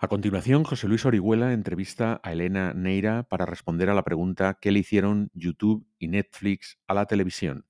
[0.00, 4.70] A continuación, José Luis Orihuela entrevista a Elena Neira para responder a la pregunta ¿qué
[4.70, 7.66] le hicieron YouTube y Netflix a la televisión?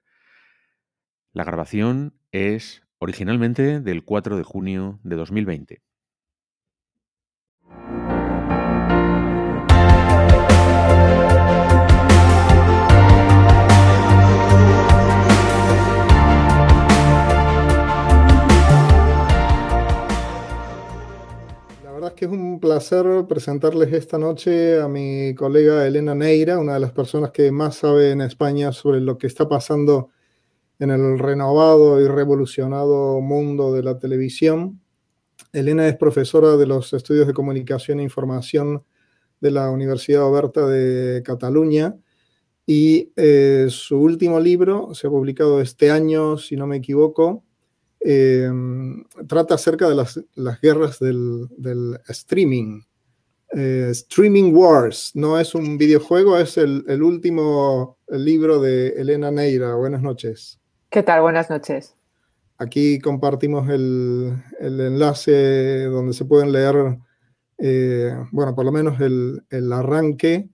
[1.33, 5.83] La grabación es originalmente del 4 de junio de 2020.
[22.25, 27.31] Es un placer presentarles esta noche a mi colega Elena Neira, una de las personas
[27.31, 30.11] que más sabe en España sobre lo que está pasando
[30.79, 34.81] en el renovado y revolucionado mundo de la televisión.
[35.53, 38.85] Elena es profesora de los estudios de comunicación e información
[39.41, 41.97] de la Universidad Oberta de Cataluña
[42.67, 47.45] y eh, su último libro se ha publicado este año, si no me equivoco,
[48.01, 48.51] eh,
[49.27, 50.21] trata acerca de las,
[50.61, 52.83] guerras del, streaming.
[53.55, 59.75] Eh, streaming Wars no es un videojuego, es el, último libro de Elena Neira.
[59.75, 60.61] Buenas noches.
[60.91, 61.23] ¿Qué tal?
[61.23, 61.95] Buenas noches.
[62.59, 66.99] Aquí compartimos el, enlace donde se pueden leer,
[67.59, 70.49] eh, bueno, por lo menos el, arranque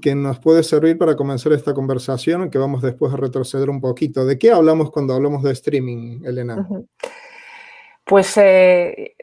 [0.00, 4.24] que nos puede servir para comenzar esta conversación, que vamos después a retroceder un poquito.
[4.24, 6.66] ¿De qué hablamos cuando hablamos de streaming, Elena?
[8.04, 9.14] Pues eh,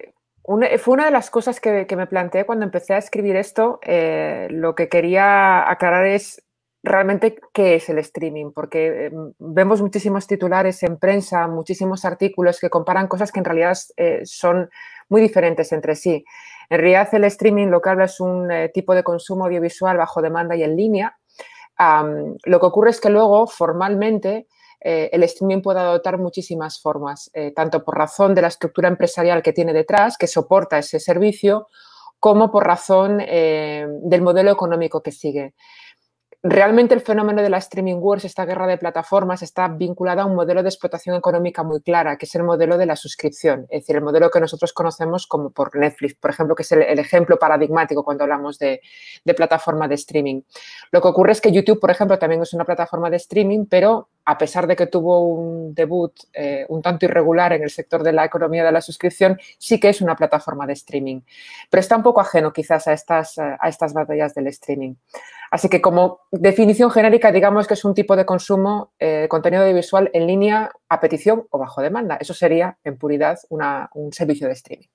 [0.80, 3.80] fue una de las cosas que, me planteé cuando empecé a escribir esto.
[3.84, 6.42] Eh, lo que quería aclarar es
[6.82, 12.70] realmente qué es el streaming, porque em, vemos muchísimos titulares en prensa, muchísimos artículos que
[12.70, 14.70] comparan cosas que en realidad eh, son
[15.10, 16.24] muy diferentes entre sí.
[16.70, 20.22] En realidad el streaming lo que habla es un eh, tipo de consumo audiovisual bajo
[20.22, 21.18] demanda y en línea.
[22.46, 24.48] lo que ocurre es que luego formalmente
[24.82, 29.54] eh, el streaming puede adoptar muchísimas formas, tanto por razón de la estructura empresarial que
[29.54, 31.68] tiene detrás, que soporta ese servicio,
[32.20, 35.54] como por razón del modelo económico que sigue
[36.42, 40.36] realmente el fenómeno de la streaming wars, esta guerra de plataformas, está vinculada a un
[40.36, 43.98] modelo de explotación económica muy clara, que es el modelo de la suscripción, es decir,
[43.98, 48.04] el modelo que nosotros conocemos como por Netflix, por ejemplo, que es el, ejemplo paradigmático
[48.04, 48.82] cuando hablamos de,
[49.36, 50.42] plataforma de streaming.
[50.92, 54.10] Lo que ocurre es que YouTube, por ejemplo, también es una plataforma de streaming, pero
[54.26, 58.14] a pesar de que tuvo un debut eh, un tanto irregular en el sector de
[58.14, 61.22] la economía de la suscripción, sí que es una plataforma de streaming,
[61.70, 64.96] pero está un poco ajeno quizás a estas, a estas batallas del streaming.
[65.52, 69.64] Así que como definición genérica, digamos que es un tipo de consumo de eh, contenido
[69.64, 72.18] audiovisual en línea a petición o bajo demanda.
[72.18, 74.88] Eso sería, en puridad, un servicio de streaming.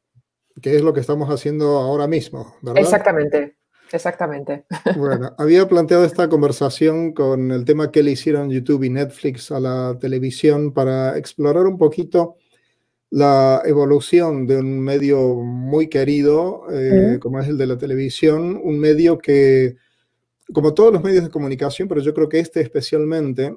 [0.60, 2.80] Que es lo que estamos haciendo ahora mismo, ¿verdad?
[2.80, 3.56] Exactamente,
[3.90, 4.64] exactamente.
[4.96, 9.58] Bueno, había planteado esta conversación con el tema que le hicieron YouTube y Netflix a
[9.58, 12.36] la televisión para explorar un poquito
[13.10, 18.78] la evolución de un medio muy querido, eh, como es el de la televisión, un
[18.78, 19.76] medio que
[20.52, 23.56] como todos los medios de comunicación, pero yo creo que este especialmente,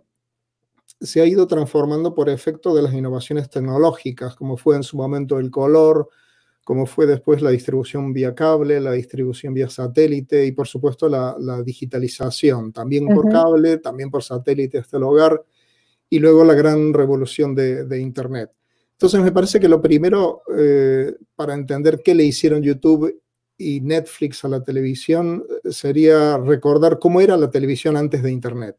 [0.99, 5.39] se ha ido transformando por efecto de las innovaciones tecnológicas, como fue en su momento
[5.39, 6.09] el color,
[6.63, 11.35] como fue después la distribución vía cable, la distribución vía satélite y por supuesto la,
[11.63, 15.43] digitalización, también por cable, también por satélite hasta el hogar
[16.09, 18.51] y luego la gran revolución de, Internet.
[18.93, 23.21] Entonces me parece que lo primero eh, para entender qué le hicieron YouTube
[23.57, 28.77] y Netflix a la televisión eh, sería recordar cómo era la televisión antes de Internet.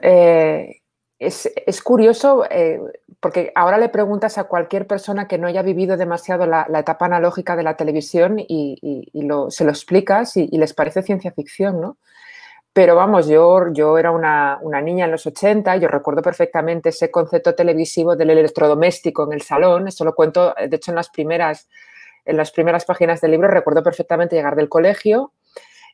[0.00, 0.80] Eh,
[1.18, 2.80] es, curioso eh,
[3.20, 7.54] porque ahora le preguntas a cualquier persona que no haya vivido demasiado la, etapa analógica
[7.54, 9.10] de la televisión y,
[9.50, 11.98] se lo explicas y, les parece ciencia ficción, ¿no?
[12.72, 17.10] Pero vamos, yo, yo era una, una, niña en los 80, yo recuerdo perfectamente ese
[17.10, 21.68] concepto televisivo del electrodoméstico en el salón, eso lo cuento, de hecho, en las primeras
[22.24, 25.32] en las primeras páginas del libro recuerdo perfectamente llegar del colegio.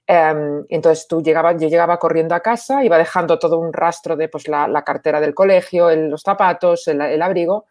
[0.06, 4.28] Em, entonces tú llegabas, yo llegaba corriendo a casa, iba dejando todo un rastro de
[4.28, 7.66] pues, la, cartera del colegio, los zapatos, el abrigo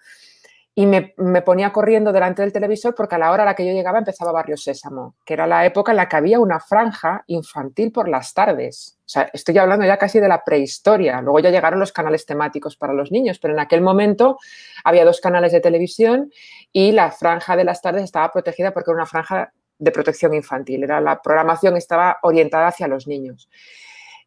[0.79, 3.73] y me, ponía corriendo delante del televisor porque a la hora a la que yo
[3.73, 7.91] llegaba empezaba Barrio Sésamo, que era la época en la que había una franja infantil
[7.91, 8.99] por las tardes.
[8.99, 11.19] O sea, estoy hablando ya casi de la prehistoria.
[11.23, 14.37] Luego ya llegaron los canales temáticos para los niños, pero en aquel momento
[14.83, 16.31] había dos canales de televisión
[16.71, 20.83] y la franja de las tardes estaba protegida porque era una franja de protección infantil.
[20.83, 23.49] Era, la programación estaba orientada hacia los niños.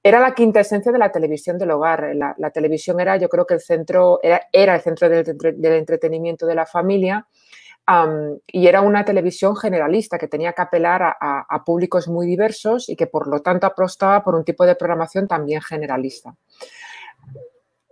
[0.03, 2.13] Era la quinta esencia de la televisión del hogar.
[2.15, 6.65] La, televisión era, yo creo que el centro, era, el centro del, entretenimiento de la
[6.65, 7.27] familia
[8.47, 13.09] y era una televisión generalista que tenía que apelar a, públicos muy diversos y que
[13.09, 16.35] por lo tanto apostaba por un tipo de programación también generalista.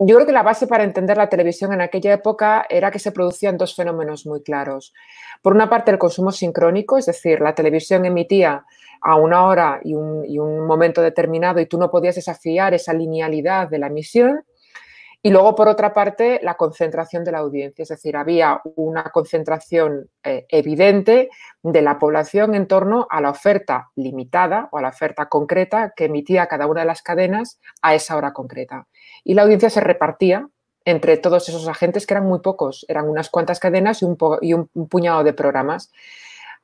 [0.00, 3.10] Yo creo que la base para entender la televisión en aquella época era que se
[3.10, 4.94] producían dos fenómenos muy claros.
[5.42, 8.64] Por una parte, el consumo sincrónico, es decir, la televisión emitía
[9.00, 13.78] a una hora y un, momento determinado y tú no podías desafiar esa linealidad de
[13.78, 14.44] la emisión.
[15.20, 20.08] Y luego, por otra parte, la concentración de la audiencia, es decir, había una concentración
[20.22, 21.28] eh, evidente
[21.60, 26.04] de la población en torno a la oferta limitada o a la oferta concreta que
[26.04, 28.86] emitía cada una de las cadenas a esa hora concreta.
[29.28, 30.48] Y la audiencia se repartía
[30.86, 35.22] entre todos esos agentes, que eran muy pocos, eran unas cuantas cadenas y un, puñado
[35.22, 35.92] de programas.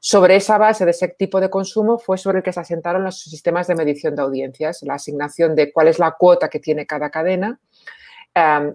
[0.00, 3.20] Sobre esa base de ese tipo de consumo fue sobre el que se asentaron los
[3.20, 7.10] sistemas de medición de audiencias, la asignación de cuál es la cuota que tiene cada
[7.10, 7.60] cadena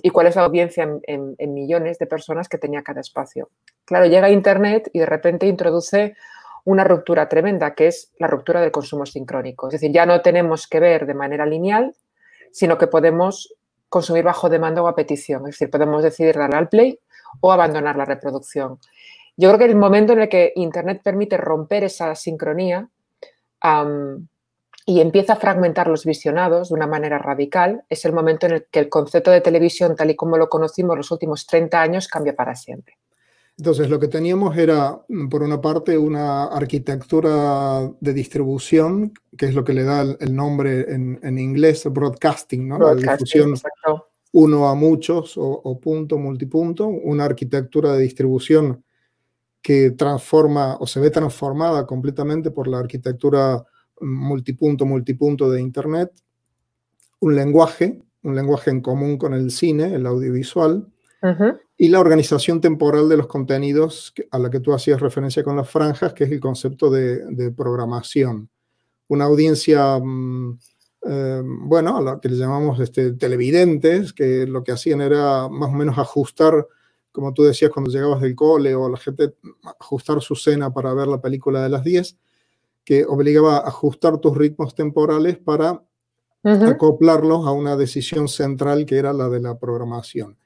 [0.03, 3.49] y cuál es la audiencia en, millones de personas que tenía cada espacio.
[3.85, 6.15] Claro, llega Internet y de repente introduce
[6.63, 9.67] una ruptura tremenda, que es la ruptura del consumo sincrónico.
[9.69, 11.95] Es decir, ya no tenemos que ver de manera lineal,
[12.51, 13.55] sino que podemos
[13.89, 15.41] consumir bajo demanda o a petición.
[15.47, 16.99] Es decir, podemos decidir darle al play
[17.41, 18.79] o abandonar la reproducción.
[19.35, 22.89] Yo creo que el momento en el que Internet permite romper esa sincronía
[24.85, 28.65] y empieza a fragmentar los visionados de una manera radical, es el momento en el
[28.71, 32.35] que el concepto de televisión, tal y como lo conocimos los últimos 30 años, cambia
[32.35, 32.97] para siempre.
[33.59, 39.65] Entonces, lo que teníamos era, por una parte, una arquitectura de distribución, que es lo
[39.65, 42.79] que le da el, nombre en, inglés, broadcasting, ¿no?
[42.79, 43.55] la difusión
[44.31, 48.85] uno a muchos o, o, punto, multipunto, una arquitectura de distribución
[49.61, 53.61] que transforma o se ve transformada completamente por la arquitectura
[53.99, 56.13] multipunto, multipunto de Internet,
[57.19, 60.87] un lenguaje, un lenguaje en común con el cine, el audiovisual,
[61.77, 65.69] y la organización temporal de los contenidos a la que tú hacías referencia con las
[65.69, 68.49] franjas, que es el concepto de, programación.
[69.07, 70.59] Una audiencia, mm,
[71.07, 75.69] eh, bueno, a la que le llamamos este, televidentes, que lo que hacían era más
[75.69, 76.67] o menos ajustar,
[77.11, 79.33] como tú decías cuando llegabas del cole o la gente,
[79.79, 82.17] ajustar su cena para ver la película de las 10
[82.89, 85.83] que obligaba a ajustar tus ritmos temporales para
[86.43, 90.39] acoplarlos a una decisión central que era la de la programación.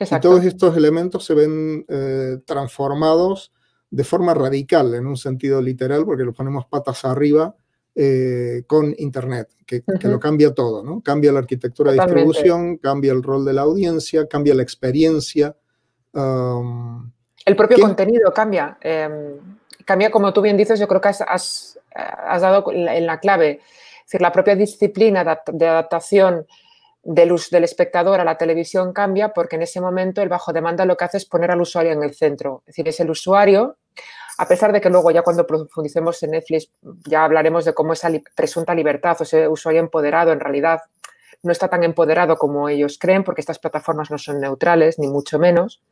[0.00, 3.52] Y todos estos elementos se ven eh, transformados
[3.90, 7.54] de forma radical, en un sentido literal, porque los ponemos patas arriba
[7.94, 11.02] eh, con Internet, que, lo cambia todo, ¿no?
[11.02, 15.56] Cambia la arquitectura de distribución, cambia el rol de la audiencia, cambia la experiencia.
[16.14, 18.78] el propio contenido cambia.
[18.80, 19.36] Em,
[19.84, 23.60] cambia, como tú bien dices, yo creo que has has dado en la clave.
[23.60, 26.46] Es decir, la propia disciplina de adaptación
[27.02, 30.96] del, del espectador a la televisión cambia porque en ese momento el bajo demanda lo
[30.96, 32.62] que hace es poner al usuario en el centro.
[32.66, 33.76] Es decir, es el usuario,
[34.38, 36.70] a pesar de que luego ya cuando profundicemos en Netflix
[37.06, 40.80] ya hablaremos de cómo esa presunta libertad o ese usuario empoderado en realidad
[41.42, 45.38] no está tan empoderado como ellos creen porque estas plataformas no son neutrales, ni mucho
[45.38, 45.82] menos.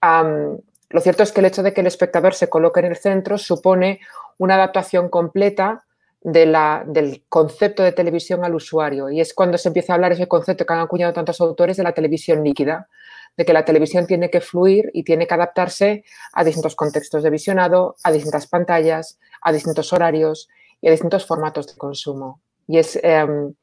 [0.00, 3.38] lo cierto es que el hecho de que el espectador se coloque en el centro
[3.38, 4.00] supone
[4.38, 5.84] una adaptación completa
[6.20, 9.10] de la, del concepto de televisión al usuario.
[9.10, 11.84] Y es cuando se empieza a hablar ese concepto que han acuñado tantos autores de
[11.84, 12.88] la televisión líquida,
[13.36, 17.30] de que la televisión tiene que fluir y tiene que adaptarse a distintos contextos de
[17.30, 20.48] visionado, a distintas pantallas, a distintos horarios
[20.80, 22.40] y a distintos formatos de consumo.
[22.66, 23.54] Y es, em,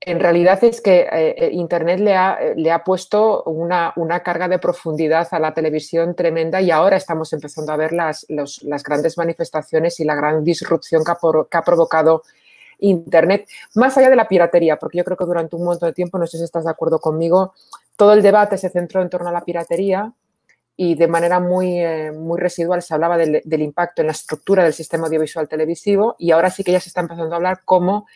[0.00, 3.92] en realidad es que eh, eh, Internet le ha, le ha puesto una,
[4.22, 8.82] carga de profundidad a la televisión tremenda y ahora estamos empezando a ver las, las
[8.82, 11.12] grandes manifestaciones y la gran disrupción que
[11.56, 12.22] ha, provocado
[12.80, 16.16] Internet, más allá de la piratería, porque yo creo que durante un montón de tiempo,
[16.16, 17.52] no sé si estás de acuerdo conmigo,
[17.96, 20.12] todo el debate se centró en torno a la piratería
[20.76, 24.62] y de manera muy, eh, muy residual se hablaba del, del impacto en la estructura
[24.62, 28.06] del sistema audiovisual televisivo y ahora sí que ya se está empezando a hablar cómo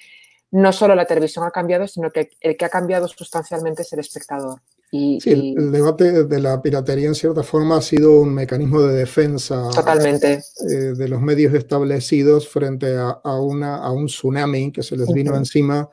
[0.53, 4.01] no solo la televisión ha cambiado, sino que el que ha cambiado sustancialmente es el
[4.01, 4.61] espectador.
[4.91, 8.95] Y, sí, el debate de la piratería en cierta forma ha sido un mecanismo de
[8.95, 10.43] defensa totalmente.
[10.69, 15.35] Eh, de los medios establecidos frente a, una, a un tsunami que se les vino
[15.35, 15.89] encima.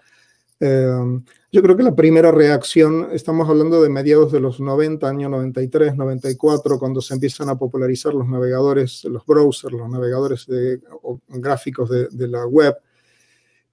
[0.59, 1.21] Eh,
[1.53, 5.95] yo creo que la primera reacción, estamos hablando de mediados de los 90, año 93,
[5.95, 10.81] 94, cuando se empiezan a popularizar los navegadores, los browsers, los navegadores de,
[11.29, 12.75] gráficos de, de la web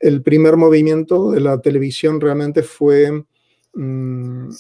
[0.01, 3.25] el primer movimiento de la televisión realmente fue
[3.75, 4.51] mm,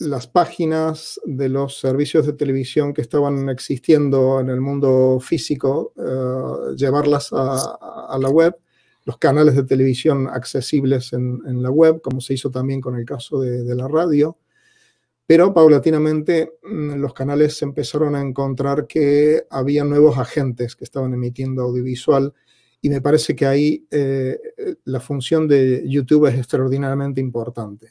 [0.00, 6.74] las páginas de los servicios de televisión que estaban existiendo en el mundo físico, eh,
[6.76, 8.56] llevarlas a, la web,
[9.04, 13.40] los canales de televisión accesibles en, la web, como se hizo también con el caso
[13.40, 14.38] de, de la radio.
[15.26, 21.62] Pero paulatinamente mm, los canales empezaron a encontrar que había nuevos agentes que estaban emitiendo
[21.62, 22.32] audiovisual
[22.82, 24.38] y me parece que ahí eh,
[24.84, 27.88] la función de YouTube es extraordinariamente importante.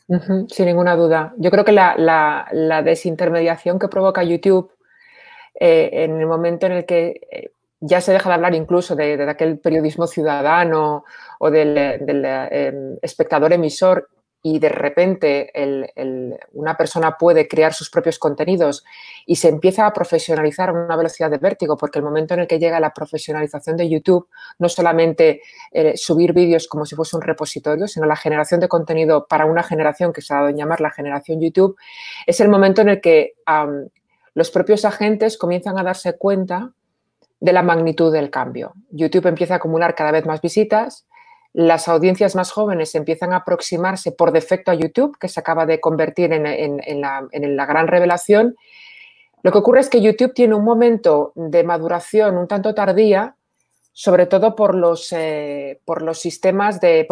[0.50, 1.34] sin ninguna duda.
[1.38, 4.72] Yo creo que la, desintermediación que provoca YouTube
[5.60, 9.22] eh, en el momento en el que eh, ya se deja de hablar incluso de,
[9.30, 11.06] aquel periodismo ciudadano
[11.40, 11.78] o del
[13.02, 14.10] espectador emisor
[14.42, 15.52] y de repente
[16.54, 18.86] una persona puede crear sus propios contenidos
[19.26, 22.48] y se empieza a profesionalizar a una velocidad de vértigo, porque el momento en el
[22.48, 25.42] que llega la profesionalización de YouTube, no solamente
[25.72, 29.64] eh, subir vídeos como si fuese un repositorio, sino la generación de contenido para una
[29.64, 31.76] generación que se ha dado en llamar la generación YouTube,
[32.26, 33.34] es el momento en el que
[34.34, 36.72] los propios agentes comienzan a darse cuenta
[37.42, 38.74] de la magnitud del cambio.
[38.90, 41.08] YouTube empieza a acumular cada vez más visitas,
[41.54, 45.80] las audiencias más jóvenes empiezan a aproximarse por defecto a YouTube, que se acaba de
[45.80, 48.56] convertir en, la, gran revelación.
[49.42, 53.36] Lo que ocurre es que YouTube tiene un momento de maduración un tanto tardía,
[53.94, 57.08] sobre todo por los, eh, por los sistemas de,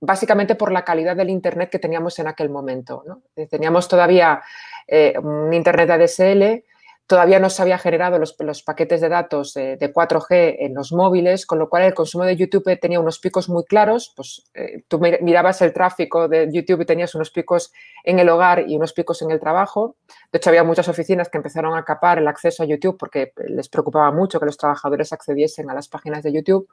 [0.00, 3.04] básicamente por la calidad del Internet que teníamos en aquel momento.
[3.50, 4.42] Teníamos todavía
[4.86, 6.64] eh, un Internet ADSL,
[7.06, 11.58] Todavía no se había generado los, paquetes de datos de, 4G en los móviles, con
[11.58, 14.14] lo cual el consumo de YouTube tenía unos picos muy claros.
[14.16, 17.72] Pues eh, tú mirabas el tráfico de YouTube y tenías unos picos
[18.04, 19.96] en el hogar y unos picos en el trabajo.
[20.32, 23.68] De hecho, había muchas oficinas que empezaron a capar el acceso a YouTube porque les
[23.68, 26.68] preocupaba mucho que los trabajadores accediesen a las páginas de YouTube.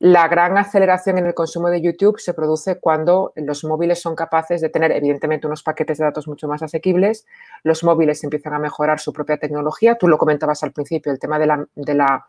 [0.00, 4.60] La gran aceleración en el consumo de YouTube se produce cuando los móviles son capaces
[4.60, 7.26] de tener, evidentemente, unos paquetes de datos mucho más asequibles.
[7.64, 9.96] Los móviles empiezan a mejorar su propia tecnología.
[9.96, 11.46] Tú lo comentabas al principio, el tema de,
[11.94, 12.26] la,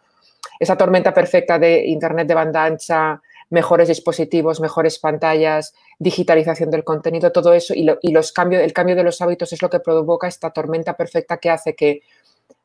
[0.60, 7.31] esa tormenta perfecta de Internet de banda ancha, mejores dispositivos, mejores pantallas, digitalización del contenido,
[7.31, 10.50] todo eso y, los cambios, el cambio de los hábitos es lo que provoca esta
[10.50, 12.01] tormenta perfecta que hace que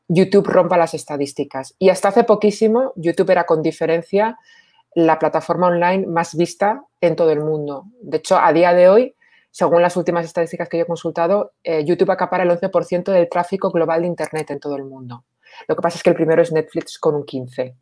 [0.07, 1.75] YouTube rompa las estadísticas.
[1.77, 4.39] Y hasta hace poquísimo, YouTube era con diferencia
[4.95, 7.85] la plataforma online más vista en todo el mundo.
[8.01, 9.15] De hecho, a día de hoy,
[9.51, 13.71] según las últimas estadísticas que yo he consultado, eh, YouTube acapara el 11% del tráfico
[13.71, 15.25] global de Internet en todo el mundo.
[15.67, 17.75] Lo que pasa es que el primero es Netflix con un 15%.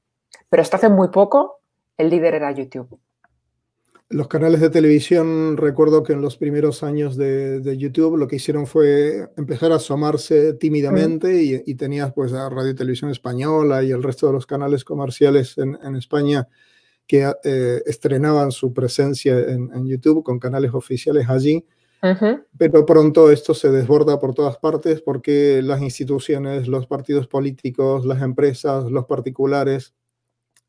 [0.50, 1.62] Pero hasta hace muy poco,
[1.98, 3.00] el líder era YouTube.
[4.10, 8.68] Los canales de televisión, recuerdo que en los primeros años de, YouTube lo que hicieron
[8.68, 14.28] fue empezar a asomarse tímidamente y, tenías pues a Radio Televisión Española y el resto
[14.28, 16.48] de los canales comerciales en, en España
[17.08, 21.66] que eh, estrenaban su presencia en, YouTube con canales oficiales allí.
[22.58, 28.22] Pero pronto esto se desborda por todas partes porque las instituciones, los partidos políticos, las
[28.22, 29.94] empresas, los particulares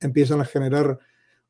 [0.00, 1.00] empiezan a generar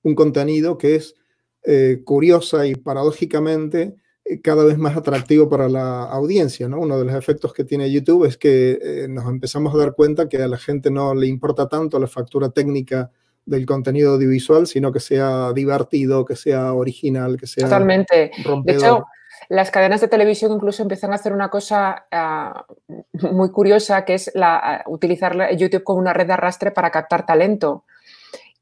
[0.03, 1.17] un contenido que es
[1.65, 6.67] eh, curiosa y paradójicamente eh, cada vez más atractivo para la audiencia.
[6.67, 6.81] ¿no?
[6.81, 10.39] Uno de los efectos que tiene YouTube es que nos empezamos a dar cuenta que
[10.39, 13.13] a la gente no le importa tanto la factura técnica
[13.47, 17.65] del contenido audiovisual, sino que sea divertido, que sea original, que sea.
[17.65, 18.31] Totalmente.
[18.65, 19.05] De hecho,
[19.49, 22.65] las cadenas de televisión incluso empiezan a hacer una cosa ah,
[23.13, 27.27] muy curiosa, que es la, ah, utilizar YouTube como una red de arrastre para captar
[27.27, 27.85] talento.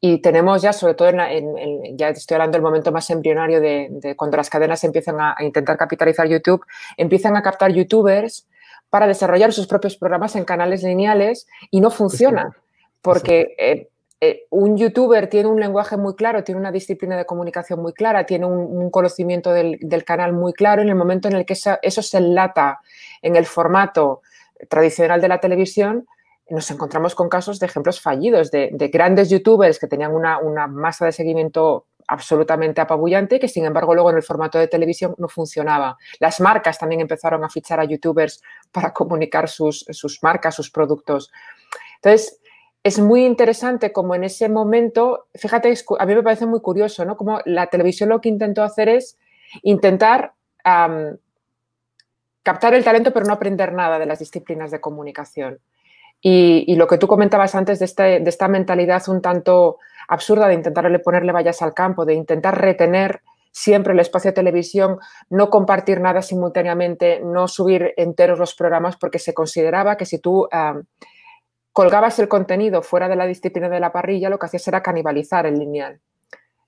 [0.04, 4.36] Y tenemos ya, sobre todo, en, ya estoy hablando del momento más embrionario de, cuando
[4.36, 8.48] las cadenas empiezan a, intentar capitalizar YouTube, empiezan a captar youtubers
[8.90, 12.56] para desarrollar sus propios programas en canales lineales y no funciona.
[13.00, 13.91] Porque eh,
[14.24, 18.24] eh, un youtuber tiene un lenguaje muy claro, tiene una disciplina de comunicación muy clara,
[18.24, 22.18] tiene un, conocimiento del, canal muy claro, en el momento en el que eso, se
[22.18, 22.78] enlata
[23.20, 24.22] en el formato
[24.68, 26.06] tradicional de la televisión,
[26.48, 31.10] nos encontramos con casos de ejemplos fallidos de, grandes youtubers que tenían una, masa de
[31.10, 35.96] seguimiento absolutamente apabullante que sin embargo luego en el formato de televisión no funcionaba.
[36.20, 41.32] Las marcas también empezaron a fichar a youtubers para comunicar sus, sus marcas, sus productos.
[41.96, 42.41] Entonces,
[42.84, 47.16] es muy interesante como en ese momento, fíjate, a mí me parece muy curioso, ¿no?
[47.16, 49.18] Como la televisión lo que intentó hacer es
[49.62, 50.32] intentar
[52.42, 55.60] captar el talento pero no aprender nada de las disciplinas de comunicación.
[56.24, 60.54] Y, lo que tú comentabas antes de, este, de, esta mentalidad un tanto absurda de
[60.54, 64.98] intentarle ponerle vallas al campo, de intentar retener siempre el espacio de televisión,
[65.30, 70.48] no compartir nada simultáneamente, no subir enteros los programas porque se consideraba que si tú
[71.72, 75.46] colgabas el contenido fuera de la disciplina de la parrilla, lo que hacías era canibalizar
[75.46, 76.00] el lineal.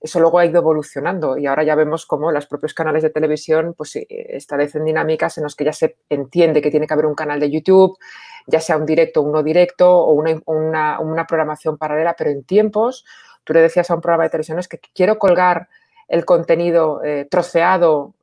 [0.01, 3.73] Eso luego ha ido evolucionando y ahora ya vemos cómo los propios canales de televisión
[3.75, 7.15] pues, eh, establecen dinámicas en las que ya se entiende que tiene que haber un
[7.15, 7.97] canal de YouTube,
[8.45, 13.03] ya sea un directo, uno directo o una, programación paralela, pero en tiempos,
[13.43, 15.69] tú le decías a un programa de televisión es que quiero colgar
[16.07, 18.13] el contenido eh, troceado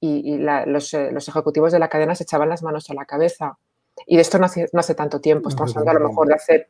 [0.00, 3.58] y, los, eh, los ejecutivos de la cadena se echaban las manos a la cabeza
[4.06, 6.68] y de esto no hace, tanto tiempo, estamos hablando a lo mejor de hace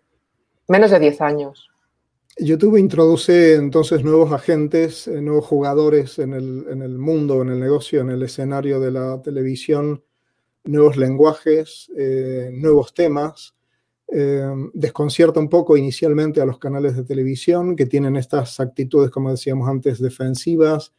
[0.69, 1.71] menos de 10 años.
[2.39, 7.61] YouTube introduce entonces nuevos agentes, eh, nuevos jugadores en el, en el, mundo, en el
[7.61, 10.03] negocio, en el escenario de la televisión,
[10.65, 13.55] nuevos lenguajes, eh, nuevos temas.
[14.15, 19.31] Eh, desconcierta un poco inicialmente a los canales de televisión que tienen estas actitudes, como
[19.31, 20.93] decíamos antes, defensivas,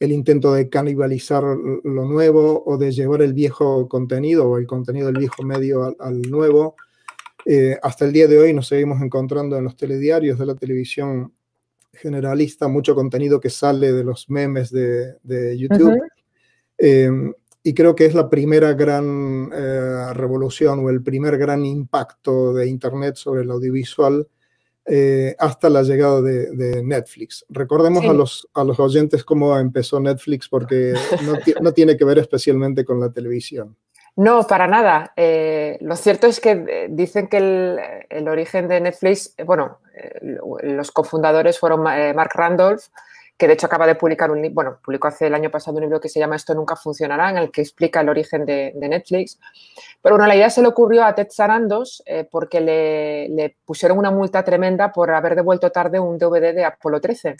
[0.00, 5.08] el intento de canibalizar lo nuevo o de llevar el viejo contenido o el contenido
[5.08, 6.74] del viejo medio al nuevo.
[7.44, 11.34] Eh, hasta el día de hoy nos seguimos encontrando en los telediarios de la televisión
[11.92, 15.18] generalista mucho contenido que sale de los memes de,
[15.58, 16.00] YouTube.
[16.78, 22.54] Em, y creo que es la primera gran eh, revolución o el primer gran impacto
[22.54, 24.26] de Internet sobre el audiovisual
[24.90, 27.44] eh, hasta la llegada de, Netflix.
[27.48, 30.94] Recordemos a, los, a los oyentes cómo empezó Netflix porque
[31.24, 33.76] no, no tiene que ver especialmente con la televisión.
[34.16, 35.12] No, para nada.
[35.16, 37.38] Eh, lo cierto es que eh, dicen que
[38.10, 39.78] el, origen de Netflix, eh, bueno,
[40.62, 42.82] los cofundadores fueron Mark Randolph,
[43.40, 45.84] que de hecho acaba de publicar un libro, bueno, publicó hace el año pasado un
[45.84, 49.40] libro que se llama Esto nunca funcionará, en el que explica el origen de, Netflix.
[50.02, 54.10] Pero bueno, la idea se le ocurrió a Ted Sarandos porque le, le, pusieron una
[54.10, 57.36] multa tremenda por haber devuelto tarde un DVD de Apolo 13.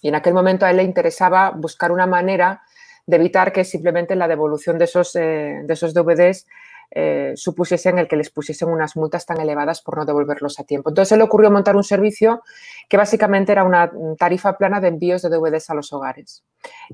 [0.00, 2.62] Y en aquel momento a él le interesaba buscar una manera
[3.04, 6.46] de evitar que simplemente la devolución de esos, eh, de esos DVDs
[6.90, 10.90] eh, supusiesen el que les pusiesen unas multas tan elevadas por no devolverlos a tiempo.
[10.90, 12.42] Entonces se le ocurrió montar un servicio
[12.88, 16.44] que básicamente era una tarifa plana de envíos de DVDs a los hogares.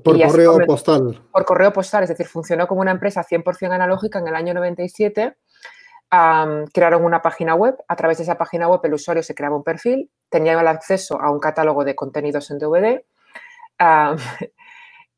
[0.03, 1.21] Por correo postal.
[1.31, 5.35] Por correo postal, es decir, funcionó como una empresa 100% analógica en el año 97.
[6.73, 9.63] crearon una página web, a través de esa página web el usuario se creaba un
[9.63, 13.03] perfil, tenía el acceso a un catálogo de contenidos en DVD,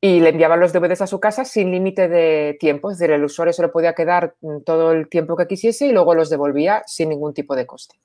[0.06, 3.24] y le enviaban los DVDs a su casa sin límite de tiempo, es decir, el
[3.24, 7.10] usuario se lo podía quedar todo el tiempo que quisiese y luego los devolvía sin
[7.10, 7.96] ningún tipo de coste.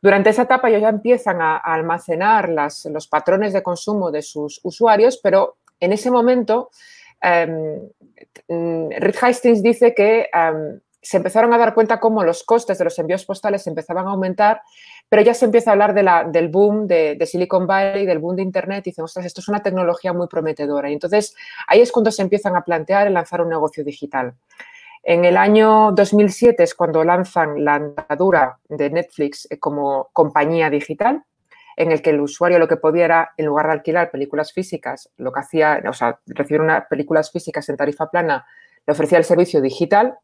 [0.00, 5.18] Durante esa etapa ellos ya empiezan a, almacenar los patrones de consumo de sus usuarios,
[5.20, 6.70] pero en ese momento
[7.20, 12.84] um, Rick Hastings dice que em, se empezaron a dar cuenta cómo los costes de
[12.84, 14.62] los envíos postales empezaban a aumentar
[15.08, 18.36] pero ya se empieza a hablar de la, del boom de, Silicon Valley, del boom
[18.36, 20.90] de Internet, y dicen, ostras, esto es una tecnología muy prometedora.
[20.90, 21.34] Y entonces
[21.66, 24.34] ahí es cuando se empiezan a plantear el lanzar un negocio digital.
[25.02, 31.22] En el año 2007 es cuando lanzan la andadura de Netflix eh, como compañía digital,
[31.76, 35.08] en el que el usuario lo que podía era, en lugar de alquilar películas físicas,
[35.16, 38.44] lo que hacía, o sea, recibir unas películas físicas en tarifa plana,
[38.86, 40.18] le ofrecía el servicio digital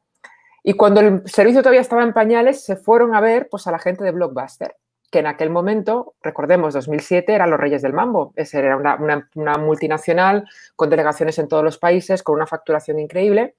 [0.66, 3.78] y cuando el servicio todavía estaba en pañales, se fueron a ver pues, a la
[3.78, 4.76] gente de Blockbuster,
[5.10, 8.32] que en aquel momento, recordemos, 2007 eran los reyes del mambo.
[8.34, 13.56] Esa era una, multinacional con delegaciones en todos los países, con una facturación increíble.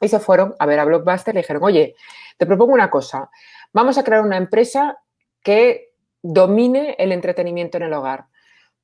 [0.00, 1.96] Y se fueron a ver a Blockbuster y le dijeron, oye,
[2.38, 3.30] te propongo una cosa,
[3.74, 4.96] vamos a crear una empresa
[5.42, 5.92] que
[6.22, 8.24] domine el entretenimiento en el hogar.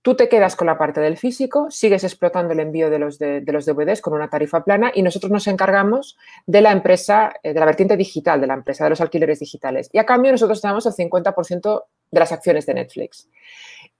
[0.09, 3.45] Tú te quedas con la parte del físico, sigues explotando el envío de los, de,
[3.45, 6.17] los DVDs con una tarifa plana y nosotros nos encargamos
[6.47, 9.91] de la empresa, eh, de la vertiente digital de la empresa, de los alquileres digitales.
[9.93, 13.29] Y a cambio nosotros tenemos el 50% de las acciones de Netflix.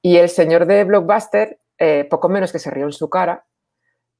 [0.01, 3.45] Y el señor de Blockbuster, eh, poco menos que se rió en su cara,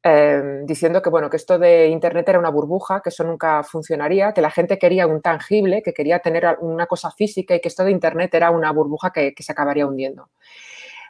[0.03, 4.35] eh, diciendo que, bueno, que esto de Internet era una burbuja, que eso nunca funcionaría,
[4.35, 7.83] que la gente quería un tangible, que quería tener una cosa física y que esto
[7.83, 10.29] de Internet era una burbuja que, que se acabaría hundiendo.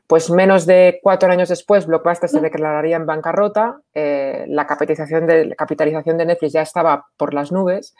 [0.09, 5.55] Pues menos de cuatro años después, Blockbuster se declararía en bancarrota, eh, la, capitalización de,
[5.55, 7.94] capitalización de Netflix ya estaba por las nubes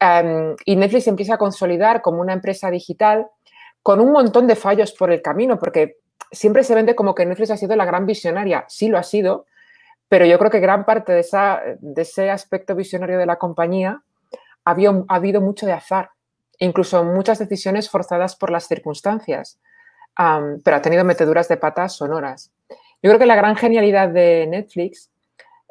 [0.00, 3.26] em, y Netflix empieza a consolidar como una empresa digital
[3.82, 5.98] con un montón de fallos por el camino, porque
[6.32, 9.44] siempre se vende como que Netflix ha sido la gran visionaria, sí lo ha sido,
[10.08, 14.02] pero yo creo que gran parte de, esa, de ese aspecto visionario de la compañía
[14.64, 16.12] había, ha habido mucho de azar,
[16.58, 19.58] incluso muchas decisiones forzadas por las circunstancias
[20.62, 22.50] pero ha tenido meteduras de patas sonoras.
[23.02, 25.10] Yo creo que la gran genialidad de Netflix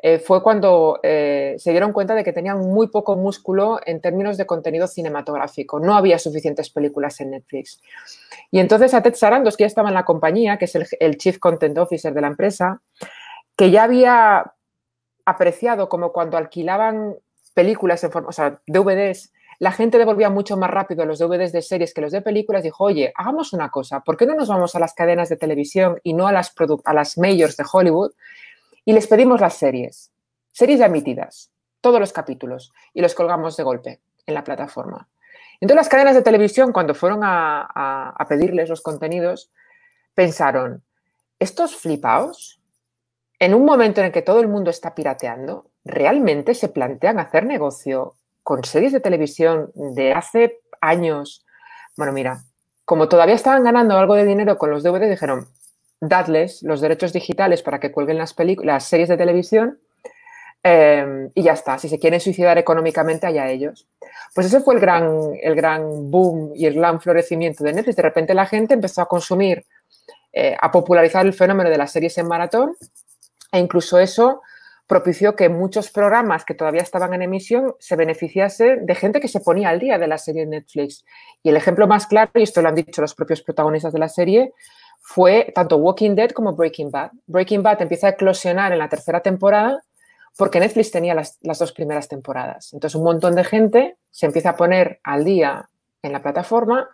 [0.02, 4.38] eh, fue cuando eh, se dieron cuenta de que tenían muy poco músculo en términos
[4.38, 5.80] de contenido cinematográfico.
[5.80, 7.82] No había suficientes películas en Netflix.
[8.50, 11.38] Y entonces a Ted Sarandos, que ya estaba en la compañía, que es el, Chief
[11.38, 12.82] Content Officer de la empresa,
[13.58, 14.54] que ya había
[15.26, 17.16] apreciado como cuando alquilaban
[17.54, 21.62] películas en forma, o sea, DVDs la gente devolvía mucho más rápido los DVDs de
[21.62, 22.64] series que los de películas.
[22.64, 26.00] Dijo, oye, hagamos una cosa, ¿por qué no nos vamos a las cadenas de televisión
[26.02, 26.54] y no a las,
[26.86, 28.14] a las majors de Hollywood
[28.86, 30.12] y les pedimos las series?
[30.54, 35.10] Series ya emitidas, todos los capítulos, y los colgamos de golpe en la plataforma.
[35.60, 39.52] Entonces las cadenas de televisión, cuando fueron a, a pedirles los contenidos,
[40.16, 40.84] pensaron,
[41.38, 42.62] estos flipaos,
[43.40, 47.46] en un momento en el que todo el mundo está pirateando, ¿realmente se plantean hacer
[47.46, 48.16] negocio
[48.50, 51.46] con series de televisión de hace años.
[51.96, 52.42] Bueno, mira,
[52.84, 55.50] como todavía estaban ganando algo de dinero con los DVD, dijeron,
[56.02, 58.34] dadles los derechos digitales para que cuelguen las,
[58.84, 59.78] series de televisión
[60.64, 61.78] em, y ya está.
[61.78, 63.88] Si se quieren suicidar económicamente, allá ellos.
[64.34, 67.98] Pues ese fue el gran, el gran boom y el gran florecimiento de Netflix.
[67.98, 69.64] De repente la gente empezó a consumir,
[70.34, 72.76] eh, a popularizar el fenómeno de las series en maratón
[73.52, 74.42] e incluso eso
[74.90, 79.40] propició que muchos programas que todavía estaban en emisión se beneficiasen de gente que se
[79.40, 81.06] ponía al día de la serie de Netflix.
[81.44, 84.10] Y el ejemplo más claro, y esto lo han dicho los propios protagonistas de la
[84.10, 84.52] serie,
[85.00, 87.12] fue tanto Walking Dead como Breaking Bad.
[87.28, 89.80] Breaking Bad empieza a eclosionar en la tercera temporada
[90.36, 92.74] porque Netflix tenía las, las, dos primeras temporadas.
[92.74, 95.70] Entonces un montón de gente se empieza a poner al día
[96.02, 96.90] en la plataforma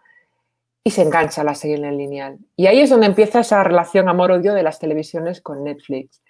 [0.84, 2.40] y se engancha a la serie en el lineal.
[2.58, 6.22] Y ahí es donde empieza esa relación amor-odio de las televisiones con Netflix.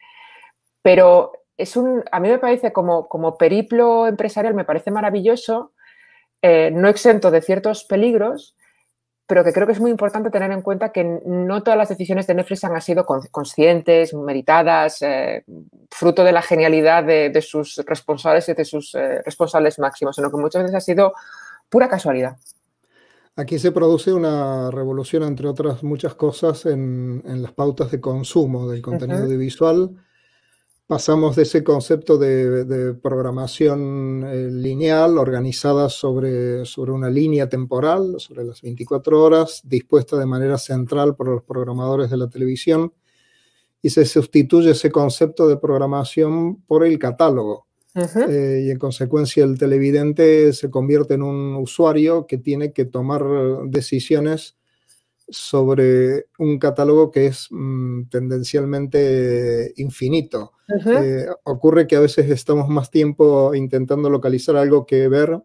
[0.83, 5.73] Pero es un, a mí me parece como, como periplo empresarial, me parece maravilloso,
[6.41, 8.55] eh, no exento de ciertos peligros,
[9.27, 12.27] pero que creo que es muy importante tener en cuenta que no todas las decisiones
[12.27, 15.43] de Netflix han sido conscientes, meditadas, eh,
[15.89, 20.37] fruto de la genialidad de, sus responsables y de sus eh, responsables máximos, sino que
[20.37, 21.13] muchas veces ha sido
[21.69, 22.37] pura casualidad.
[23.35, 28.81] Aquí se produce una revolución, entre otras muchas cosas, en, las pautas de consumo del
[28.81, 30.04] contenido audiovisual
[30.87, 38.43] pasamos de ese concepto de, programación eh, lineal organizada sobre, sobre una línea temporal, sobre
[38.43, 42.93] las 24 horas, dispuesta de manera central por los programadores de la televisión,
[43.81, 47.67] y se sustituye ese concepto de programación por el catálogo.
[47.95, 53.23] Eh, y en consecuencia el televidente se convierte en un usuario que tiene que tomar
[53.67, 54.57] decisiones
[55.27, 60.53] sobre un catálogo que es mm, tendencialmente infinito.
[60.85, 65.39] Eh, ocurre que a veces estamos más tiempo intentando localizar algo que ver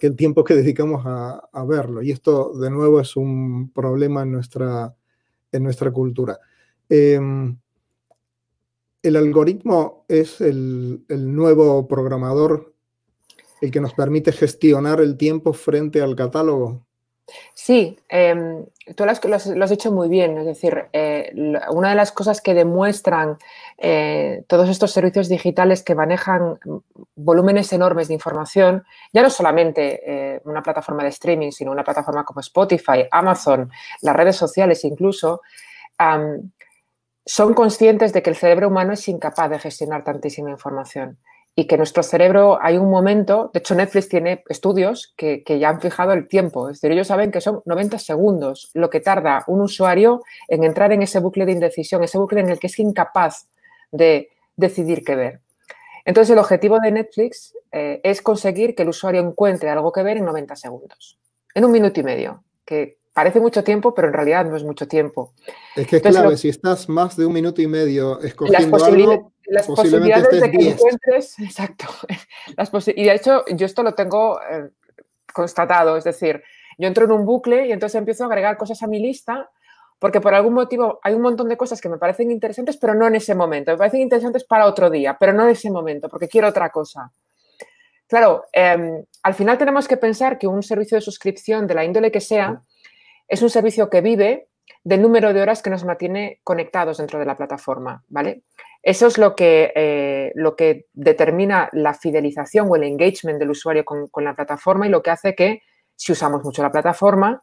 [0.00, 2.02] que el tiempo que dedicamos a, verlo.
[2.02, 4.94] Y esto, de nuevo, es un problema en nuestra,
[5.52, 6.38] en nuestra cultura.
[6.88, 7.58] Em,
[9.02, 12.72] el algoritmo es el, el nuevo programador,
[13.60, 16.87] el que nos permite gestionar el tiempo frente al catálogo.
[17.54, 18.64] Sí, em,
[18.96, 20.38] tú lo has, hecho muy bien.
[20.38, 21.32] Es decir, eh,
[21.70, 23.38] una de las cosas que demuestran
[23.76, 26.58] eh, todos estos servicios digitales que manejan
[27.14, 32.24] volúmenes enormes de información, ya no solamente eh, una plataforma de streaming, sino una plataforma
[32.24, 33.70] como Spotify, Amazon,
[34.02, 35.42] las redes sociales incluso,
[37.26, 41.18] son conscientes de que el cerebro humano es incapaz de gestionar tantísima información
[41.58, 45.80] y que nuestro cerebro hay un momento, de hecho Netflix tiene estudios que, ya han
[45.80, 49.62] fijado el tiempo, es decir, ellos saben que son 90 segundos lo que tarda un
[49.62, 53.48] usuario en entrar en ese bucle de indecisión, ese bucle en el que es incapaz
[53.90, 55.40] de decidir qué ver.
[56.04, 60.18] Entonces el objetivo de Netflix eh, es conseguir que el usuario encuentre algo que ver
[60.18, 61.18] en 90 segundos,
[61.56, 64.86] en un minuto y medio, que parece mucho tiempo, pero en realidad no es mucho
[64.86, 65.32] tiempo.
[65.74, 69.66] Es que es clave, si estás más de un minuto y medio escogiendo algo, las
[69.66, 71.86] posibilidades de que encuentres, exacto.
[72.94, 74.70] y de hecho, yo esto lo tengo eh,
[75.32, 76.42] constatado, es decir,
[76.78, 79.50] yo entro en un bucle y entonces empiezo a agregar cosas a mi lista
[79.98, 83.06] porque por algún motivo hay un montón de cosas que me parecen interesantes, pero no
[83.06, 83.72] en ese momento.
[83.72, 87.10] Me parecen interesantes para otro día, pero no en ese momento, porque quiero otra cosa.
[88.06, 92.12] Claro, em, al final tenemos que pensar que un servicio de suscripción de la índole
[92.12, 92.62] que sea
[93.26, 94.48] es un servicio que vive
[94.84, 98.42] del número de horas que nos mantiene conectados dentro de la plataforma, ¿vale?
[98.82, 103.84] Eso es lo que, eh, lo que determina la fidelización o el engagement del usuario
[103.84, 105.62] con, la plataforma y lo que hace que
[105.96, 107.42] si usamos mucho la plataforma,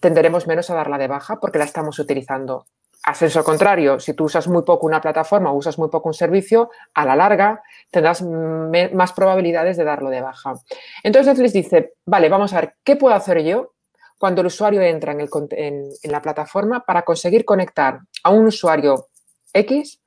[0.00, 2.66] tenderemos menos a darla de baja porque la estamos utilizando.
[3.06, 6.70] A contrario, si tú usas muy poco una plataforma o usas muy poco un servicio,
[6.94, 10.54] a la larga tendrás más probabilidades de darlo de baja.
[11.02, 13.73] Entonces les dice, vale, vamos a ver, ¿qué puedo hacer yo
[14.24, 15.28] cuando el usuario entra en,
[16.02, 19.08] en la plataforma para conseguir conectar a un usuario
[19.52, 20.00] X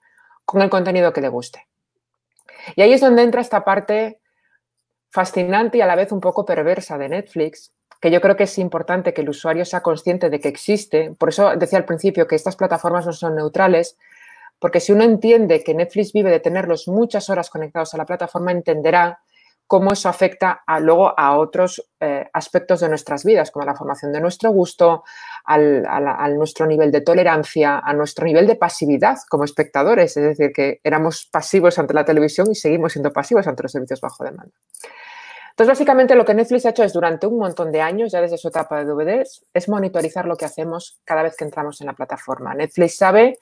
[0.44, 1.68] con el contenido que le guste.
[2.76, 4.20] Y ahí es donde entra esta parte
[5.12, 8.58] fascinante y a la vez un poco perversa de Netflix, que yo creo que es
[8.58, 11.12] importante que el usuario sea consciente de que existe.
[11.20, 14.00] Por eso decía al principio que estas plataformas no son neutrales,
[14.58, 18.52] porque si uno entiende que Netflix vive de tenerlos muchas horas conectados a la plataforma,
[18.52, 19.20] entenderá
[19.68, 24.14] cómo eso afecta a, luego a otros eh, aspectos de nuestras vidas, como la formación
[24.14, 25.04] de nuestro gusto,
[25.44, 25.84] al,
[26.36, 31.28] nuestro nivel de tolerancia, a nuestro nivel de pasividad como espectadores, es decir, que éramos
[31.32, 34.54] pasivos ante la televisión y seguimos siendo pasivos ante los servicios bajo demanda.
[35.58, 38.38] Entonces, básicamente lo que Netflix ha hecho es durante un montón de años, ya desde
[38.38, 41.94] su etapa de DVDs, es monitorizar lo que hacemos cada vez que entramos en la
[41.94, 42.54] plataforma.
[42.54, 43.40] Netflix sabe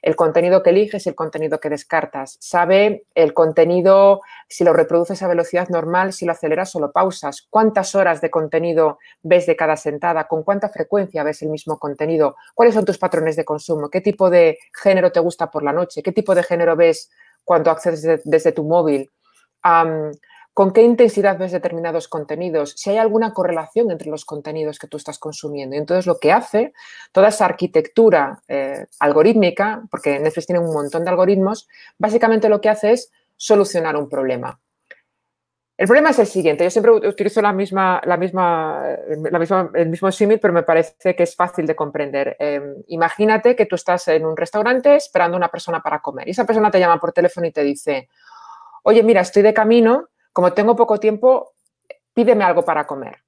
[0.00, 2.38] el contenido que eliges y el contenido que descartas.
[2.40, 7.46] Sabe el contenido, si lo reproduces a velocidad normal, si lo aceleras o lo pausas,
[7.50, 12.36] cuántas horas de contenido ves de cada sentada, con cuánta frecuencia ves el mismo contenido,
[12.54, 16.02] cuáles son tus patrones de consumo, qué tipo de género te gusta por la noche,
[16.02, 17.10] qué tipo de género ves
[17.44, 19.10] cuando accedes desde, tu móvil
[20.58, 24.96] con qué intensidad ves determinados contenidos, si hay alguna correlación entre los contenidos que tú
[24.96, 25.76] estás consumiendo.
[25.76, 26.72] Y entonces lo que hace
[27.12, 32.70] toda esa arquitectura eh, algorítmica, porque Netflix tiene un montón de algoritmos, básicamente lo que
[32.70, 34.58] hace es solucionar un problema.
[35.76, 36.64] El problema es el siguiente.
[36.64, 38.82] Yo siempre utilizo la misma, la misma,
[39.30, 42.34] la misma el mismo símil, pero me parece que es fácil de comprender.
[42.40, 46.32] Em, imagínate que tú estás en un restaurante esperando a una persona para comer y
[46.32, 48.08] esa persona te llama por teléfono y te dice,
[48.82, 50.08] oye, mira, estoy de camino
[50.38, 51.56] como tengo poco tiempo,
[52.14, 53.24] pídeme algo para comer.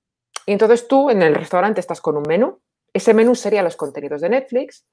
[0.46, 2.60] Y entonces tú en el restaurante estás con un menú,
[2.92, 4.86] ese menú sería los contenidos de Netflix,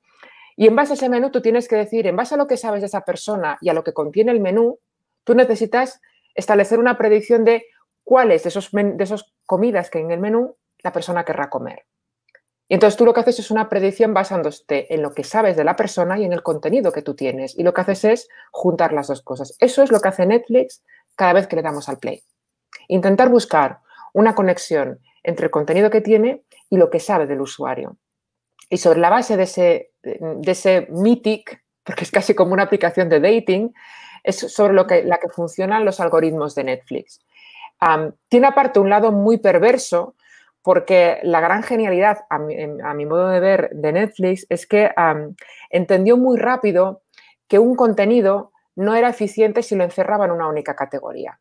[0.56, 2.58] y en base a ese menú tú tienes que decir, en base a lo que
[2.58, 4.80] sabes de esa persona y a lo que contiene el menú,
[5.24, 6.02] tú necesitas
[6.34, 7.68] establecer una predicción de
[8.04, 11.86] cuáles de esos, de esas comidas que hay en el menú la persona querrá comer.
[12.68, 15.64] Y entonces tú lo que haces es una predicción basándote en lo que sabes de
[15.64, 17.56] la persona y en el contenido que tú tienes.
[17.60, 19.56] Y lo que haces es juntar las dos cosas.
[19.60, 20.84] Eso es lo que hace Netflix
[21.18, 22.24] cada vez que le damos al play.
[22.88, 23.80] Intentar buscar
[24.14, 27.98] una conexión entre el contenido que tiene y lo que sabe del usuario.
[28.70, 33.10] Y sobre la base de ese, de ese Mythic, porque es casi como una aplicación
[33.10, 33.74] de dating,
[34.24, 37.20] es sobre lo que, la que funcionan los algoritmos de Netflix.
[38.30, 40.16] tiene aparte un lado muy perverso,
[40.62, 44.92] porque la gran genialidad, a mi, modo de ver, de Netflix es que
[45.70, 47.04] entendió muy rápido
[47.48, 51.40] que un contenido no era eficiente si lo encerraba en una única categoría.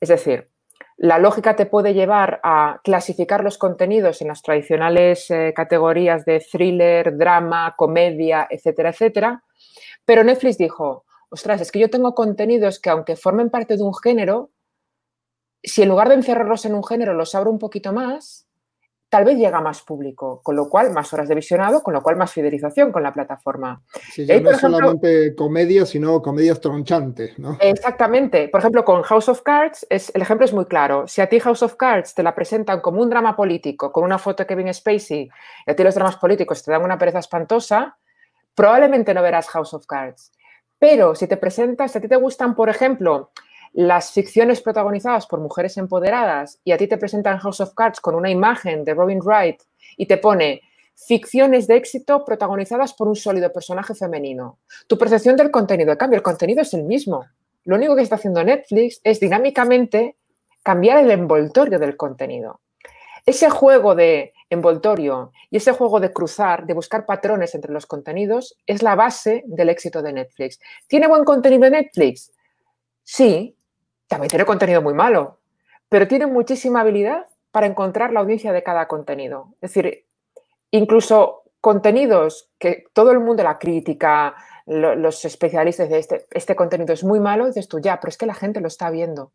[0.00, 0.50] Es decir,
[0.96, 6.40] la lógica te puede llevar a clasificar los contenidos en las tradicionales eh, categorías de
[6.40, 9.44] thriller, drama, comedia, etcétera, etcétera,
[10.04, 13.94] pero Netflix dijo, ostras, es que yo tengo contenidos que aunque formen parte de un
[13.94, 14.50] género,
[15.62, 18.47] si en lugar de encerrarlos en un género los abro un poquito más,
[19.08, 22.16] tal vez llega más público, con lo cual más horas de visionado, con lo cual
[22.16, 23.82] más fidelización con la plataforma.
[24.12, 27.56] Sí, no es solamente comedia, sino comedias tronchantes, ¿no?
[27.60, 28.48] Exactamente.
[28.48, 31.08] Por ejemplo, con House of Cards, es, el ejemplo es muy claro.
[31.08, 34.18] Si a ti House of Cards te la presentan como un drama político, con una
[34.18, 35.30] foto de Kevin Spacey,
[35.66, 37.96] y a ti los dramas políticos te dan una pereza espantosa,
[38.54, 40.32] probablemente no verás House of Cards.
[40.78, 43.30] Pero si te presentas, si a ti te gustan, por ejemplo,
[43.72, 48.14] las ficciones protagonizadas por mujeres empoderadas y a ti te presentan House of Cards con
[48.14, 49.62] una imagen de Robin Wright
[49.96, 50.62] y te pone
[50.94, 54.58] ficciones de éxito protagonizadas por un sólido personaje femenino.
[54.86, 57.24] Tu percepción del contenido cambia, el contenido es el mismo.
[57.64, 60.16] Lo único que está haciendo Netflix es dinámicamente
[60.62, 62.60] cambiar el envoltorio del contenido.
[63.26, 68.56] Ese juego de envoltorio y ese juego de cruzar, de buscar patrones entre los contenidos,
[68.66, 70.58] es la base del éxito de Netflix.
[70.86, 72.32] ¿Tiene buen contenido Netflix?
[73.04, 73.54] Sí,
[74.08, 75.38] también tiene contenido muy malo,
[75.88, 79.54] pero tiene muchísima habilidad para encontrar la audiencia de cada contenido.
[79.60, 80.06] Es decir,
[80.70, 84.34] incluso contenidos que todo el mundo, la crítica,
[84.66, 88.26] los especialistas de este, este contenido es muy malo, dices tú, ya, pero es que
[88.26, 89.32] la gente lo está viendo.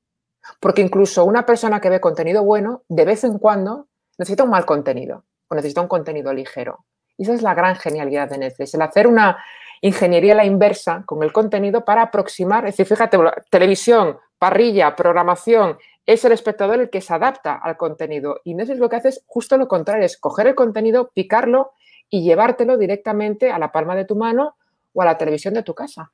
[0.59, 4.65] Porque incluso una persona que ve contenido bueno, de vez en cuando, necesita un mal
[4.65, 6.85] contenido o necesita un contenido ligero.
[7.17, 9.43] Y esa es la gran genialidad de Netflix, el hacer una
[9.81, 13.17] ingeniería a la inversa con el contenido para aproximar, es decir, fíjate,
[13.49, 18.41] televisión, parrilla, programación, es el espectador el que se adapta al contenido.
[18.43, 21.71] Y Netflix lo que hace es justo lo contrario, es coger el contenido, picarlo
[22.09, 24.57] y llevártelo directamente a la palma de tu mano
[24.91, 26.11] o a la televisión de tu casa.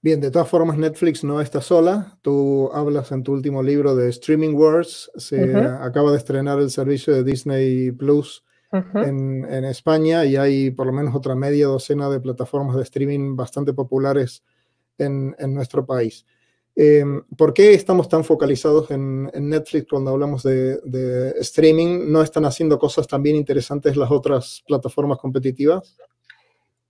[0.00, 2.16] Bien, de todas formas, Netflix no está sola.
[2.22, 5.10] Tú hablas en tu último libro de Streaming Wars.
[5.14, 10.94] Se acaba de estrenar el servicio de Disney Plus en, España y hay por lo
[10.94, 14.42] menos otra media docena de plataformas de streaming bastante populares
[14.96, 16.24] en nuestro país.
[16.76, 22.10] Em, ¿Por qué estamos tan focalizados en, Netflix cuando hablamos de, streaming?
[22.10, 25.96] ¿No están haciendo cosas también interesantes las otras plataformas competitivas?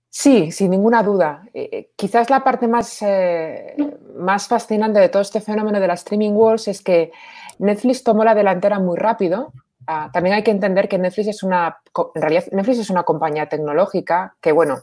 [0.09, 1.47] Sí, sin ninguna duda.
[1.53, 3.75] Eh, eh, quizás la parte más, eh,
[4.15, 7.11] más fascinante de todo este fenómeno de la streaming wars es que
[7.59, 9.53] Netflix tomó la delantera muy rápido.
[9.87, 11.81] Ah, también hay que entender que Netflix es una,
[12.13, 14.81] en realidad Netflix es una compañía tecnológica que, bueno,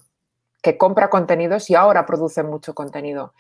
[0.63, 3.33] que compra contenidos y ahora produce mucho contenido.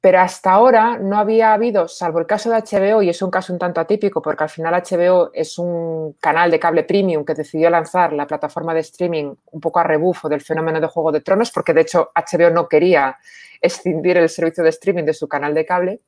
[0.00, 3.52] Pero hasta ahora no había habido, salvo el caso de HBO, y es un caso
[3.52, 7.70] un tanto atípico porque al final HBO es un canal de cable premium que decidió
[7.70, 11.50] lanzar la plataforma de streaming un poco a rebufo del fenómeno de Juego de Tronos,
[11.50, 13.16] porque de hecho HBO no quería
[13.60, 16.00] escindir el servicio de streaming de su canal de cable.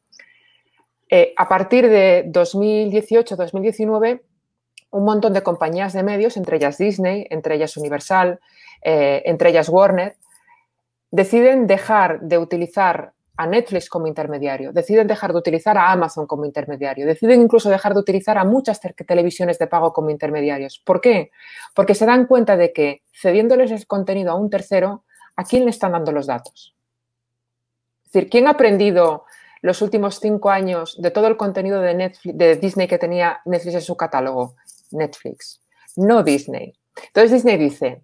[1.11, 4.21] Eh, a partir de 2018-2019,
[4.91, 8.41] un montón de compañías de medios, entre ellas Disney, entre ellas Universal,
[8.83, 10.17] eh, entre ellas Warner,
[11.11, 16.45] deciden dejar de utilizar a Netflix como intermediario, deciden dejar de utilizar a Amazon como
[16.45, 20.83] intermediario, deciden incluso dejar de utilizar a muchas televisiones de pago como intermediarios.
[20.85, 21.31] ¿Por qué?
[21.73, 25.05] Porque se dan cuenta de que cediéndoles el contenido a un tercero,
[25.37, 26.75] ¿a quién le están dando los datos?
[28.07, 29.25] Es decir, ¿quién ha aprendido
[29.63, 33.75] los últimos cinco años de todo el contenido de, Netflix, de Disney que tenía Netflix
[33.77, 34.57] en su catálogo?
[34.91, 35.61] Netflix,
[35.95, 36.75] no Disney.
[37.07, 38.03] Entonces Disney dice,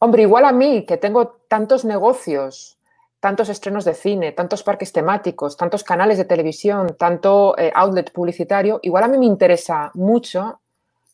[0.00, 2.78] hombre, igual a mí que tengo tantos negocios,
[3.22, 8.80] tantos estrenos de cine, tantos parques temáticos, tantos canales de televisión, tanto eh, outlet publicitario,
[8.82, 10.60] igual a mí me interesa mucho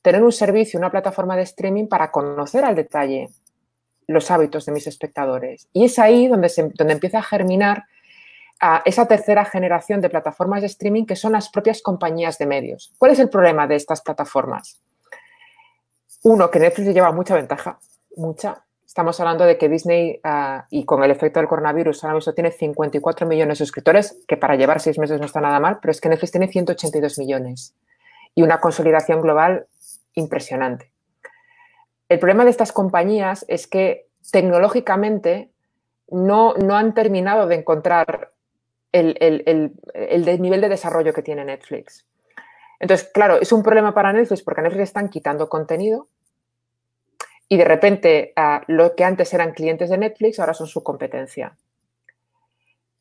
[0.01, 3.29] tener un servicio, una plataforma de streaming para conocer al detalle
[4.07, 5.69] los hábitos de mis espectadores.
[5.75, 7.85] Y es ahí donde, donde empieza a germinar
[8.87, 12.91] esa tercera generación de plataformas de streaming que son las propias compañías de medios.
[12.97, 14.81] ¿Cuál es el problema de estas plataformas?
[16.23, 17.79] Uno, que Netflix lleva mucha ventaja,
[18.17, 18.65] mucha,
[18.99, 22.51] Estamos hablando de que Disney, ah, y con el efecto del coronavirus, ahora mismo tiene
[22.51, 26.01] 54 millones de suscriptores, que para llevar seis meses no está nada mal, pero es
[26.01, 27.77] que Netflix tiene 182 millones
[28.35, 29.69] y una consolidación global
[30.15, 30.91] impresionante.
[32.09, 35.53] El problema de estas compañías es que tecnológicamente
[36.09, 38.33] no, no han terminado de encontrar
[38.91, 42.05] el, el nivel de desarrollo que tiene Netflix.
[42.81, 46.09] Entonces, claro, es un problema para Netflix porque Netflix están quitando contenido,
[47.49, 48.33] y de repente
[48.67, 51.57] lo que antes eran clientes de Netflix ahora son su competencia.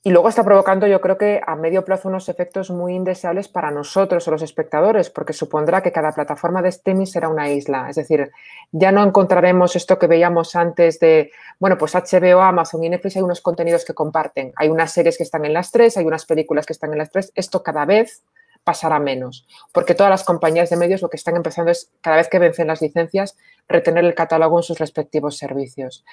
[0.03, 3.71] Y luego está provocando, yo creo que a medio plazo, unos efectos muy indeseables para
[3.71, 7.89] nosotros o los espectadores, porque supondrá que cada plataforma de streaming será una isla.
[7.89, 8.31] Es decir,
[8.71, 13.23] ya no encontraremos esto que veíamos antes de, bueno, pues HBO, Amazon y Netflix hay
[13.23, 14.53] unos contenidos que comparten.
[14.55, 17.11] Hay unas series que están en las tres, hay unas películas que están en las
[17.11, 17.33] tres.
[17.35, 18.23] Esto cada vez
[18.67, 22.27] pasará menos, porque todas las compañías de medios lo que están empezando es, cada vez
[22.27, 23.37] que vencen las licencias,
[23.69, 26.03] retener el catálogo en sus respectivos servicios.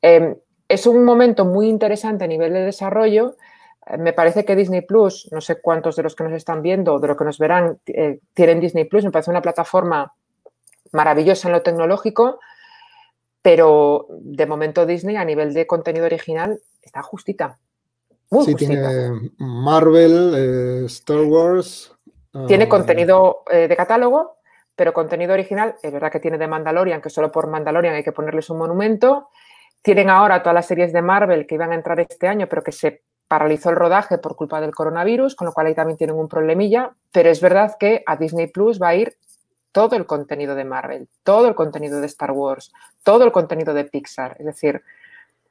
[0.00, 0.36] Em,
[0.70, 3.36] es un momento muy interesante a nivel de desarrollo.
[3.86, 6.94] Eh, me parece que Disney Plus, no sé cuántos de los que nos están viendo
[6.94, 10.14] o de los que nos verán eh, tienen Disney Plus, me parece una plataforma
[10.92, 12.40] maravillosa en lo tecnológico,
[13.42, 17.58] pero de momento Disney a nivel de contenido original está justita
[18.44, 21.92] sí, tiene Marvel, eh, Star Wars.
[22.46, 24.36] Tiene ah, contenido eh, de catálogo,
[24.74, 28.12] pero contenido original, es verdad que tiene de Mandalorian, que solo por Mandalorian hay que
[28.12, 29.28] ponerles un monumento.
[29.80, 32.72] Tienen ahora todas las series de Marvel que iban a entrar este año, pero que
[32.72, 36.28] se paralizó el rodaje por culpa del coronavirus, con lo cual ahí también tienen un
[36.28, 36.92] problemilla.
[37.12, 39.16] Pero es verdad que a Disney Plus va a ir
[39.72, 43.84] todo el contenido de Marvel, todo el contenido de Star Wars, todo el contenido de
[43.84, 44.36] Pixar.
[44.38, 44.82] Es decir,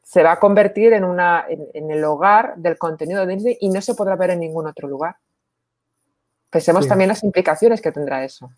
[0.05, 3.81] se va a convertir en, una, en, el hogar del contenido de Disney y no
[3.81, 5.15] se podrá ver en ningún otro lugar.
[6.51, 8.51] Pensemos también las implicaciones que tendrá eso.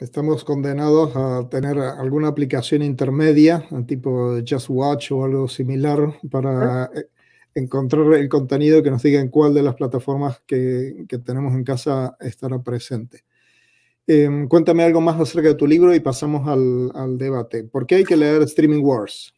[0.00, 5.98] Estamos condenados a tener alguna aplicación intermedia, tipo Just Watch o algo similar,
[6.30, 7.06] para eh,
[7.54, 12.16] encontrar el contenido que nos diga en cuál de las plataformas que, tenemos en casa
[12.18, 13.24] estará presente.
[14.06, 17.64] Em, cuéntame algo más acerca de tu libro y pasamos al, al debate.
[17.64, 19.34] ¿Por qué hay que leer Streaming Wars?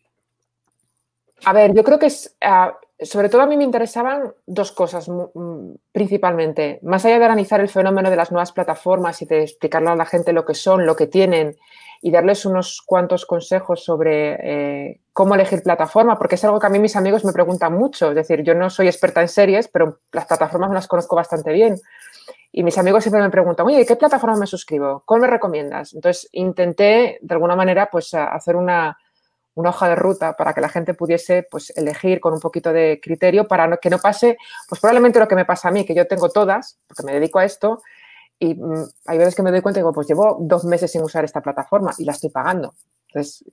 [1.44, 5.08] A ver, yo creo que es, ah, sobre todo a mí me interesaban dos cosas
[5.08, 6.80] mm, principalmente.
[6.82, 10.06] Más allá de analizar el fenómeno de las nuevas plataformas y de explicarle a la
[10.06, 11.56] gente lo que son, lo que tienen
[12.02, 16.70] y darles unos cuantos consejos sobre eh, cómo elegir plataforma, porque es algo que a
[16.70, 18.10] mí mis amigos me preguntan mucho.
[18.10, 21.76] Es decir, yo no soy experta en series, pero las plataformas las conozco bastante bien.
[22.52, 25.02] Y mis amigos siempre me preguntan, oye, ¿qué plataforma me suscribo?
[25.04, 25.92] ¿Cuál me recomiendas?
[25.94, 28.96] Entonces intenté, de alguna manera, pues hacer una,
[29.56, 33.00] una hoja de ruta para que la gente pudiese pues, elegir con un poquito de
[33.02, 34.36] criterio para que no pase,
[34.68, 37.38] pues probablemente lo que me pasa a mí, que yo tengo todas, porque me dedico
[37.38, 37.82] a esto,
[38.38, 41.02] y mm, hay veces que me doy cuenta y digo, pues llevo dos meses sin
[41.02, 42.74] usar esta plataforma y la estoy pagando.
[43.08, 43.44] Entonces,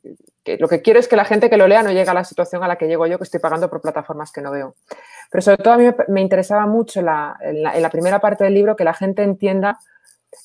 [0.60, 2.64] lo que quiero es que la gente que lo lea no llegue a la situación
[2.64, 4.76] a la que llego yo, que estoy pagando por plataformas que no veo.
[5.32, 8.56] Pero sobre todo a mí me, interesaba mucho en, la, en la primera parte del
[8.56, 9.80] libro que la gente entienda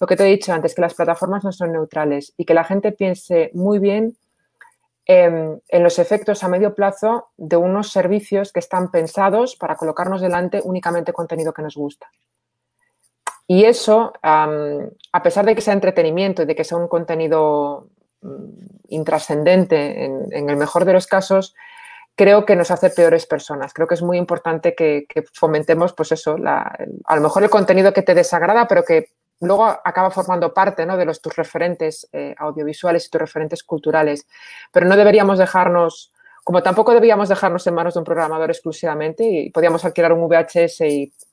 [0.01, 2.63] lo que te he dicho antes, que las plataformas no son neutrales y que la
[2.63, 4.17] gente piense muy bien
[5.09, 10.61] en, los efectos a medio plazo de unos servicios que están pensados para colocarnos delante
[10.63, 12.11] únicamente contenido que nos gusta.
[13.47, 17.89] Y eso, a pesar de que sea entretenimiento y de que sea un contenido
[18.21, 18.51] mm,
[18.91, 21.55] intrascendente en, el mejor de los casos,
[22.15, 23.73] creo que nos hace peores personas.
[23.73, 28.03] Creo que es muy importante que, fomentemos, pues eso, a lo mejor el contenido que
[28.03, 30.97] te desagrada, pero que luego acaba formando parte ¿no?
[30.97, 34.27] de los, tus referentes eh, audiovisuales y tus referentes culturales.
[34.73, 36.13] Pero no deberíamos dejarnos
[36.49, 40.81] como tampoco debíamos dejarnos en manos de un programador exclusivamente y podíamos alquilar un VHS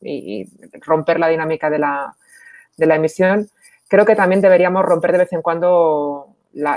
[0.01, 0.49] y,
[0.81, 2.13] romper la dinámica de la,
[2.75, 3.49] de la, emisión,
[3.87, 6.24] creo que también deberíamos romper de vez en cuando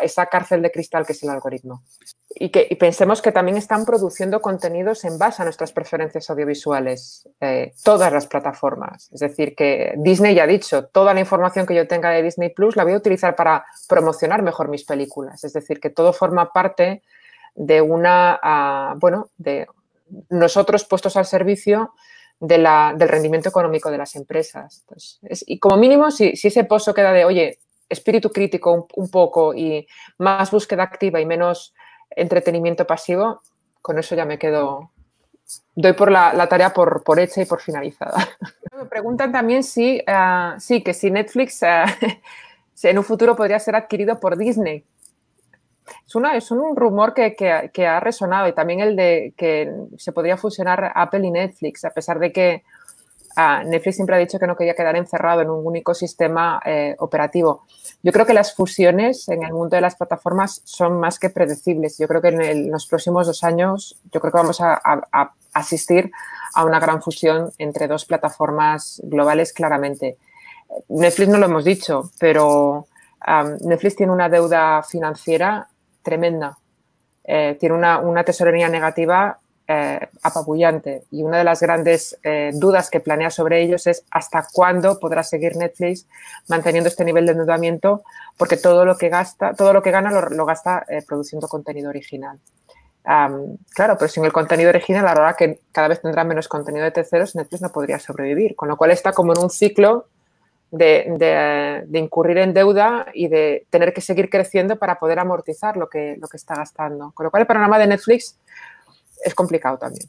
[0.02, 1.82] esa cárcel de cristal que es el algoritmo.
[2.30, 7.72] Y que pensemos que también están produciendo contenidos en base a nuestras preferencias audiovisuales, eh,
[7.82, 9.10] todas las plataformas.
[9.12, 12.50] Es decir, que Disney ya ha dicho, toda la información que yo tenga de Disney
[12.50, 15.44] Plus la voy a utilizar para promocionar mejor mis películas.
[15.44, 17.02] Es decir, que todo forma parte
[17.54, 19.66] de una, ah, bueno, de
[20.30, 21.94] nosotros puestos al servicio
[22.40, 24.84] de la, del rendimiento económico de las empresas.
[25.46, 27.58] y como mínimo, si, si, ese pozo queda de, oye,
[27.88, 29.86] espíritu crítico un, poco y
[30.18, 31.74] más búsqueda activa y menos
[32.10, 33.42] entretenimiento pasivo,
[33.82, 34.90] con eso ya me quedo,
[35.74, 38.28] doy por la, tarea por, por, hecha y por finalizada.
[38.76, 41.84] Me preguntan también si, ah, sí, que si Netflix ah,
[42.82, 44.84] en un futuro podría ser adquirido por Disney.
[46.06, 47.34] Es, una, es un rumor que,
[47.72, 51.90] que, ha resonado y también el de que se podría fusionar Apple y Netflix, a
[51.90, 52.62] pesar de que
[53.38, 56.94] ah, Netflix siempre ha dicho que no quería quedar encerrado en un único sistema eh,
[56.98, 57.64] operativo.
[58.02, 61.98] Yo creo que las fusiones en el mundo de las plataformas son más que predecibles.
[61.98, 64.80] Yo creo que en, los próximos dos años, yo creo que vamos a,
[65.54, 66.10] asistir
[66.54, 70.18] a una gran fusión entre dos plataformas globales claramente.
[70.88, 72.86] Netflix no lo hemos dicho, pero
[73.62, 75.68] Netflix tiene una deuda financiera
[76.02, 76.58] tremenda.
[77.30, 79.38] Eh, tiene una, tesorería negativa
[79.70, 84.46] eh, apabullante y una de las grandes eh, dudas que planea sobre ellos es hasta
[84.50, 86.06] cuándo podrá seguir Netflix
[86.48, 88.02] manteniendo este nivel de endeudamiento
[88.38, 92.38] porque todo lo que gasta, todo lo que gana lo, gasta produciendo contenido original.
[93.04, 96.84] claro, pero sin el contenido original, a la hora que cada vez tendrá menos contenido
[96.84, 100.06] de terceros, Netflix no podría sobrevivir, con lo cual está como en un ciclo
[100.70, 106.16] de, incurrir en deuda y de tener que seguir creciendo para poder amortizar lo que,
[106.20, 107.12] lo que está gastando.
[107.12, 108.38] Con lo cual el panorama de Netflix
[109.24, 110.06] es complicado también.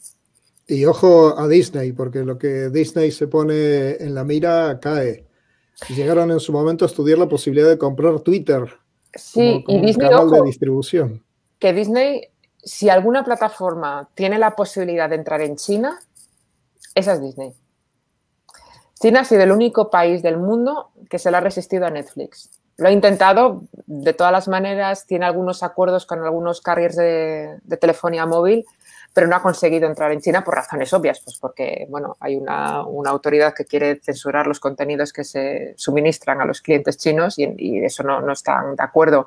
[0.68, 5.26] Y ojo a Disney, porque lo que Disney se pone en la mira cae.
[5.90, 8.66] Llegaron en su momento a estudiar la posibilidad de comprar Twitter
[9.16, 11.24] sí, y Disney, canal de distribución.
[11.58, 12.28] Que Disney,
[12.62, 16.00] si alguna plataforma tiene la posibilidad de entrar en China,
[16.94, 17.54] esa es Disney.
[19.00, 22.50] China ha sido el único país del mundo que se le ha resistido a Netflix.
[22.78, 28.26] Lo ha intentado de todas las maneras, tiene algunos acuerdos con algunos carriers de, telefonía
[28.26, 28.66] móvil,
[29.14, 32.84] pero no ha conseguido entrar en China por razones obvias, pues porque bueno, hay una,
[33.06, 37.84] autoridad que quiere censurar los contenidos que se suministran a los clientes chinos y, y
[37.84, 39.26] eso no, no, están de acuerdo.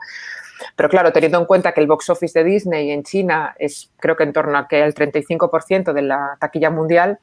[0.76, 4.16] Pero claro, teniendo en cuenta que el box office de Disney en China es creo
[4.16, 7.18] que en torno a que el 35% de la taquilla mundial,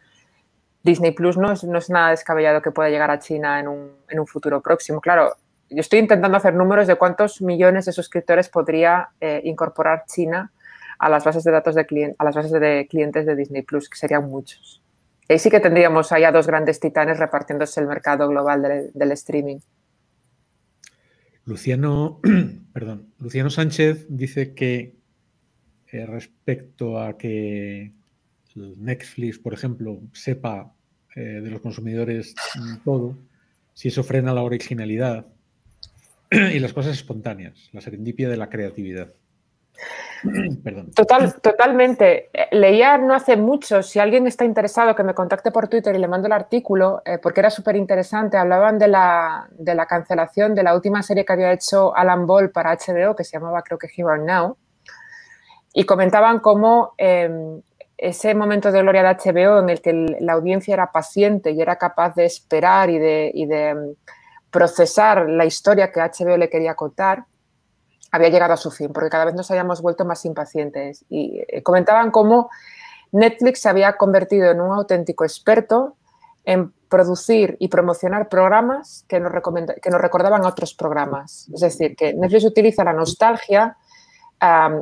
[0.84, 3.92] Disney Plus no es, no es nada descabellado que pueda llegar a China en un,
[4.10, 5.02] en un, futuro próximo.
[5.02, 5.36] Claro,
[5.70, 10.52] yo estoy intentando hacer números de cuántos millones de suscriptores podría eh, incorporar China
[11.00, 13.98] a las bases de datos de a las bases de clientes de Disney Plus, que
[13.98, 14.82] serían muchos.
[15.28, 19.60] Y ahí sí que tendríamos allá dos grandes titanes repartiéndose el mercado global del streaming.
[21.46, 22.20] Luciano,
[22.74, 24.96] perdón, Luciano Sánchez dice que
[25.92, 27.94] eh, respecto a que
[28.56, 30.74] Netflix, por ejemplo, sepa
[31.16, 32.36] eh, de los consumidores
[32.84, 33.18] todo,
[33.74, 35.28] si eso frena la originalidad
[36.32, 39.14] y las cosas espontáneas, la serendipia de la creatividad.
[40.96, 42.30] Total, totalmente.
[42.34, 46.00] Eh, leía no hace mucho, si alguien está interesado, que me contacte por Twitter y
[46.00, 48.38] le mando el artículo, eh, porque era súper interesante.
[48.38, 52.52] Hablaban de la, de la, cancelación de la última serie que había hecho Alan Ball
[52.52, 54.58] para HBO, que se llamaba creo que Here Now,
[55.74, 57.62] y comentaban cómo em,
[58.00, 61.76] ese momento de gloria de HBO en el que la audiencia era paciente y era
[61.76, 67.26] capaz de esperar y de, mm, procesar la historia que HBO le quería contar,
[68.12, 71.06] había llegado a su fin, porque cada vez nos habíamos vuelto más impacientes.
[71.10, 72.50] Y eh, comentaban cómo
[73.12, 75.96] Netflix se había convertido en un auténtico experto
[76.46, 79.32] en producir y promocionar programas que nos,
[79.82, 81.48] que nos recordaban otros programas.
[81.54, 83.78] Es decir, que Netflix utiliza la nostalgia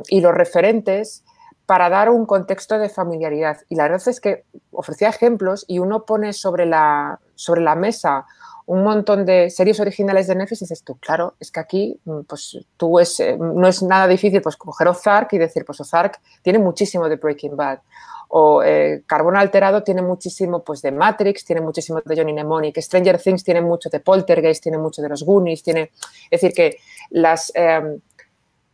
[0.08, 1.24] y los referentes
[1.66, 3.58] para dar un contexto de familiaridad.
[3.68, 8.24] Y la verdad es que ofrecía ejemplos y uno pone sobre la, sobre la mesa
[8.68, 12.20] un montón de series originales de Netflix y dices tú, claro, es que aquí mm,
[12.28, 16.20] pues tú es, eh, no es nada difícil pues coger Ozark y decir, pues Ozark
[16.42, 17.80] tiene muchísimo de Breaking Bad.
[18.28, 23.18] O eh, Carbono Alterado tiene muchísimo pues, de Matrix, tiene muchísimo de Johnny Mnemonic, Stranger
[23.18, 25.92] Things tiene mucho de Poltergeist, tiene mucho de los Goonies, tiene...
[26.30, 26.76] Es decir, que
[27.08, 28.00] las, em,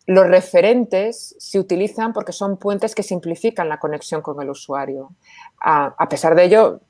[0.07, 5.13] los referentes se utilizan porque son puentes que simplifican la conexión con el usuario.
[5.61, 6.81] A, pesar de ello,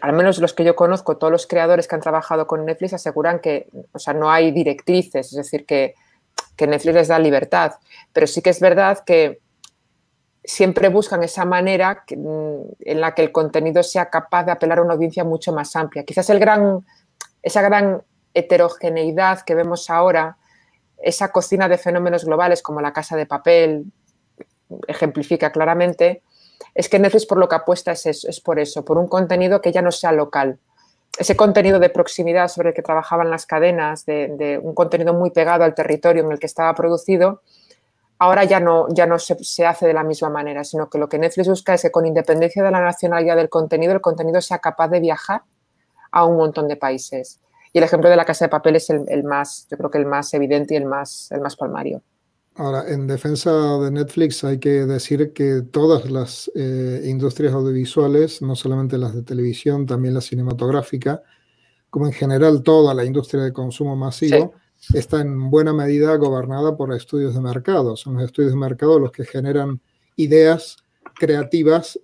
[0.00, 3.40] al menos los que yo conozco, todos los creadores que han trabajado con Netflix aseguran
[3.40, 5.94] que o sea, no hay directrices, es decir, que,
[6.56, 7.74] que Netflix les da libertad.
[8.12, 9.40] Pero sí que es verdad que
[10.44, 14.82] siempre buscan esa manera mm, en la que el contenido sea capaz de apelar a
[14.82, 16.04] una audiencia mucho más amplia.
[16.04, 16.86] Quizás el gran,
[17.42, 18.02] esa gran
[18.34, 20.38] heterogeneidad que vemos ahora,
[21.02, 23.92] esa cocina de fenómenos globales como la casa de papel,
[24.86, 26.22] ejemplifica claramente,
[26.74, 29.72] es que Netflix por lo que apuesta es, es por eso, por un contenido que
[29.72, 30.58] ya no sea local.
[31.18, 35.64] Ese contenido de proximidad sobre el que trabajaban las cadenas, de un contenido muy pegado
[35.64, 37.42] al territorio en el que estaba producido,
[38.18, 41.18] ahora ya no, ya no se, hace de la misma manera, sino que lo que
[41.18, 44.88] Netflix busca es que con independencia de la nacionalidad del contenido, el contenido sea capaz
[44.88, 45.42] de viajar
[46.10, 47.40] a un montón de países.
[47.72, 50.06] Y el ejemplo de la casa de papel es el, más, yo creo que el
[50.06, 52.02] más evidente y el más, el más palmario.
[52.58, 58.56] Ahora, en defensa de Netflix hay que decir que todas las eh, industrias audiovisuales, no
[58.56, 61.22] solamente las de televisión, también la cinematográfica,
[61.88, 64.54] como en general toda la industria de consumo masivo,
[64.92, 67.94] está en buena medida gobernada por estudios de mercado.
[67.94, 69.80] Son los estudios de mercado los que generan
[70.16, 70.78] ideas
[71.14, 72.00] creativas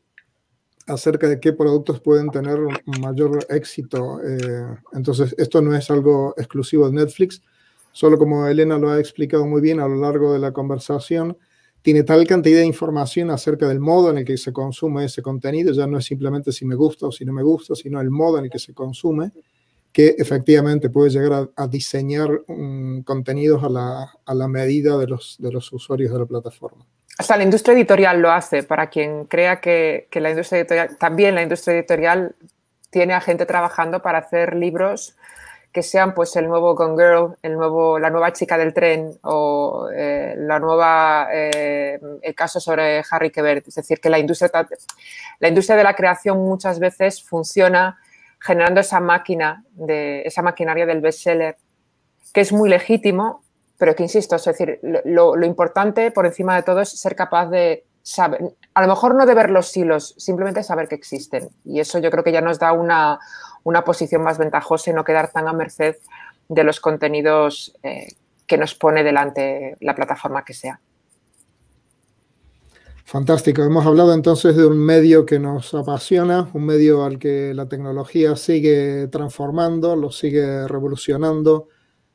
[0.86, 2.60] acerca de qué productos pueden tener
[3.00, 4.20] mayor éxito.
[4.22, 7.42] Eh, entonces, esto no es algo exclusivo de Netflix,
[7.94, 11.38] solo como Elena lo ha explicado muy bien a lo largo de la conversación,
[11.80, 15.72] tiene tal cantidad de información acerca del modo en el que se consume ese contenido,
[15.72, 18.38] ya no es simplemente si me gusta o si no me gusta, sino el modo
[18.38, 19.30] en el que se consume,
[19.92, 22.42] que efectivamente puede llegar a, diseñar
[23.04, 26.84] contenidos a la, medida de los, de los usuarios de la plataforma.
[27.16, 31.36] Hasta la industria editorial lo hace, para quien crea que, que, la industria editorial, también
[31.36, 32.34] la industria editorial
[32.90, 35.14] tiene a gente trabajando para hacer libros
[35.74, 39.88] que sean pues el nuevo Gone Girl, el nuevo, la nueva chica del tren o
[39.92, 43.66] eh, la nueva, eh, el caso sobre Harry Quebert.
[43.66, 44.52] Es decir, que la industria,
[45.40, 47.98] la industria de la creación muchas veces funciona
[48.38, 51.56] generando esa máquina, de, esa maquinaria del bestseller,
[52.32, 53.42] que es muy legítimo,
[53.76, 57.84] pero que insisto, es decir, lo, importante por encima de todo es ser capaz de
[58.00, 61.48] saber, a lo mejor no de ver los hilos, simplemente saber que existen.
[61.64, 62.72] Y eso yo creo que ya nos da
[63.64, 65.96] una, posición más ventajosa y no quedar tan a merced
[66.48, 68.06] de los contenidos eh,
[68.46, 70.80] que nos pone delante la plataforma que sea.
[73.06, 73.62] Fantástico.
[73.62, 78.34] Hemos hablado entonces de un medio que nos apasiona, un medio al que la tecnología
[78.34, 81.68] sigue transformando, lo sigue revolucionando,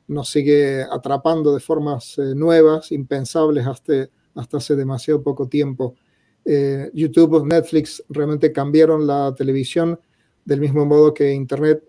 [0.08, 5.94] nos sigue atrapando de formas eh, nuevas, impensables hasta, hace demasiado poco tiempo.
[6.44, 10.00] Eh, YouTube, Netflix realmente cambiaron la televisión
[10.50, 11.80] del mismo modo que Internet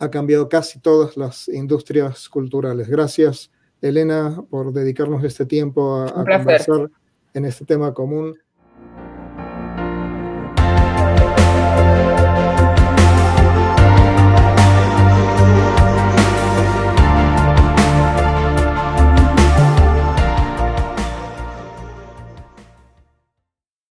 [0.00, 2.88] ha cambiado casi todas las industrias culturales.
[2.88, 6.90] Gracias, Elena, por dedicarnos este tiempo a, a conversar
[7.32, 8.36] en este tema común